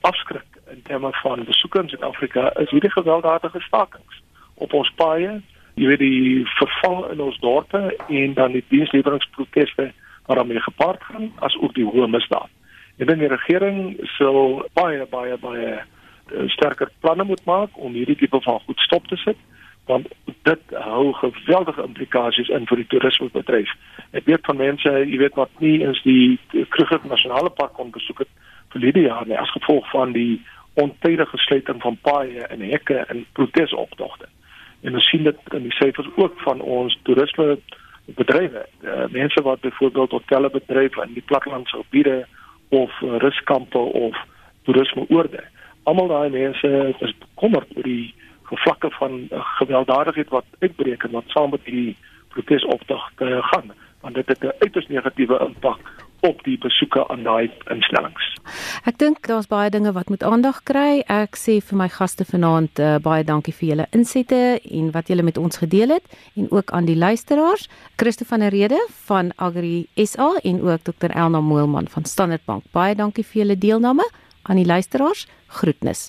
afskrik 0.00 0.58
in 0.70 0.82
terme 0.82 1.12
van 1.22 1.44
besoeke 1.44 1.80
in 1.80 1.88
Suid-Afrika 1.88 2.50
is 2.60 2.70
hierdie 2.70 2.92
gewelddadige 2.92 3.60
stakings 3.60 4.20
op 4.54 4.72
ons 4.72 4.90
paaie, 5.00 5.40
jy 5.74 5.86
weet 5.86 6.02
die 6.02 6.44
verval 6.58 7.08
in 7.12 7.20
ons 7.20 7.38
dorpe 7.40 7.80
en 8.08 8.34
dan 8.34 8.52
die 8.52 8.64
diensleweringproteste 8.68 9.92
wat 10.28 10.36
daarmee 10.36 10.60
gepaard 10.60 11.02
gaan 11.08 11.30
as 11.44 11.56
ook 11.56 11.74
die 11.74 11.86
hoë 11.88 12.08
misdaad. 12.12 12.52
Ek 12.98 13.06
dink 13.08 13.22
die 13.22 13.30
regering 13.32 13.96
sal 14.16 14.60
baie 14.76 15.06
baie 15.10 15.38
baie 15.40 15.70
uh, 15.78 16.48
sterker 16.52 16.90
planne 17.00 17.24
moet 17.24 17.44
maak 17.48 17.78
om 17.78 17.96
hierdie 17.96 18.18
tipe 18.18 18.40
van 18.44 18.60
goed 18.66 18.84
stop 18.86 19.06
te 19.08 19.16
sit 19.24 19.40
want 19.88 20.08
dit 20.44 20.74
hou 20.84 21.12
geweldige 21.16 21.82
implikasies 21.82 22.50
in 22.52 22.66
vir 22.68 22.82
die 22.82 22.86
toerismebedryf. 22.92 23.70
Ek 24.12 24.26
weet 24.28 24.44
van 24.44 24.58
mense, 24.60 24.90
jy 25.08 25.16
weet 25.22 25.38
wat 25.40 25.62
nie 25.64 25.78
eens 25.80 26.02
die 26.04 26.36
Kruger 26.74 27.00
Nasionale 27.08 27.48
Park 27.48 27.72
kon 27.78 27.94
besoek 27.94 28.20
het 28.26 28.32
vir 28.74 28.84
hierdie 28.84 29.06
jaar 29.06 29.24
nie 29.24 29.38
as 29.40 29.54
gevolg 29.56 29.88
van 29.94 30.12
die 30.12 30.42
ontydige 30.76 31.40
sluiting 31.40 31.80
van 31.82 31.96
paaie 32.04 32.44
en 32.52 32.60
hekke 32.68 33.00
en 33.08 33.24
protesoptogte. 33.38 34.28
En 34.84 34.94
ons 34.94 35.08
sien 35.08 35.24
dit 35.24 35.54
in 35.56 35.64
die 35.66 35.76
syfers 35.80 36.10
ook 36.20 36.36
van 36.44 36.60
ons 36.60 36.98
toerisme 37.08 37.56
bedrywe. 38.16 38.66
Uh, 38.80 39.04
mense 39.10 39.42
wat 39.42 39.60
byvoorbeeld 39.60 40.10
hotelle 40.10 40.50
bedryf 40.50 40.96
in 40.96 41.12
die 41.12 41.22
plattelandse 41.22 41.76
gebiede 41.76 42.26
of 42.68 43.00
uh, 43.00 43.16
ruskampe 43.18 43.78
of 43.78 44.16
toerisme 44.62 45.04
oorde. 45.08 45.44
Almal 45.82 46.08
daai 46.08 46.30
mense 46.30 46.94
is 46.98 47.14
bekommerd 47.18 47.76
oor 47.76 47.82
die 47.82 48.14
vlakke 48.48 48.90
van 48.90 49.28
uh, 49.30 49.40
gewelddadigheid 49.60 50.28
wat 50.28 50.44
uitbreek 50.58 51.02
en 51.02 51.10
wat 51.10 51.24
saam 51.26 51.50
met 51.50 51.64
die 51.64 51.96
protesoptog 52.28 53.10
uh, 53.18 53.38
gaan, 53.52 53.72
want 54.00 54.14
dit 54.14 54.28
het 54.28 54.42
'n 54.42 54.56
uiters 54.58 54.86
negatiewe 54.88 55.38
impak 55.46 55.80
op 56.26 56.42
die 56.44 56.58
besoeke 56.58 57.04
aan 57.08 57.22
daai 57.22 57.50
instellings. 57.70 58.26
Ek 58.88 58.98
dink 58.98 59.22
daar's 59.28 59.48
baie 59.50 59.70
dinge 59.70 59.92
wat 59.96 60.10
moet 60.10 60.24
aandag 60.26 60.62
kry. 60.68 61.02
Ek 61.06 61.38
sê 61.38 61.58
vir 61.62 61.78
my 61.78 61.88
gaste 61.92 62.26
vanaand 62.28 62.82
uh, 62.82 62.96
baie 63.04 63.24
dankie 63.24 63.54
vir 63.54 63.68
julle 63.72 63.88
insette 63.96 64.42
en 64.64 64.90
wat 64.96 65.12
julle 65.12 65.26
met 65.26 65.38
ons 65.38 65.62
gedeel 65.62 65.96
het 65.98 66.18
en 66.34 66.50
ook 66.50 66.74
aan 66.74 66.88
die 66.90 66.98
luisteraars. 66.98 67.68
Christo 67.96 68.26
van 68.28 68.44
der 68.44 68.54
Rede 68.54 68.80
van 69.06 69.32
Agri 69.36 69.86
SA 69.96 70.34
en 70.42 70.62
ook 70.66 70.86
Dr 70.90 71.14
Elna 71.14 71.40
Moelman 71.40 71.88
van 71.88 72.04
Standard 72.04 72.44
Bank. 72.44 72.64
Baie 72.72 72.94
dankie 72.98 73.24
vir 73.24 73.44
julle 73.44 73.58
deelname 73.58 74.06
aan 74.42 74.56
die 74.56 74.66
luisteraars. 74.66 75.26
Groetnis. 75.48 76.08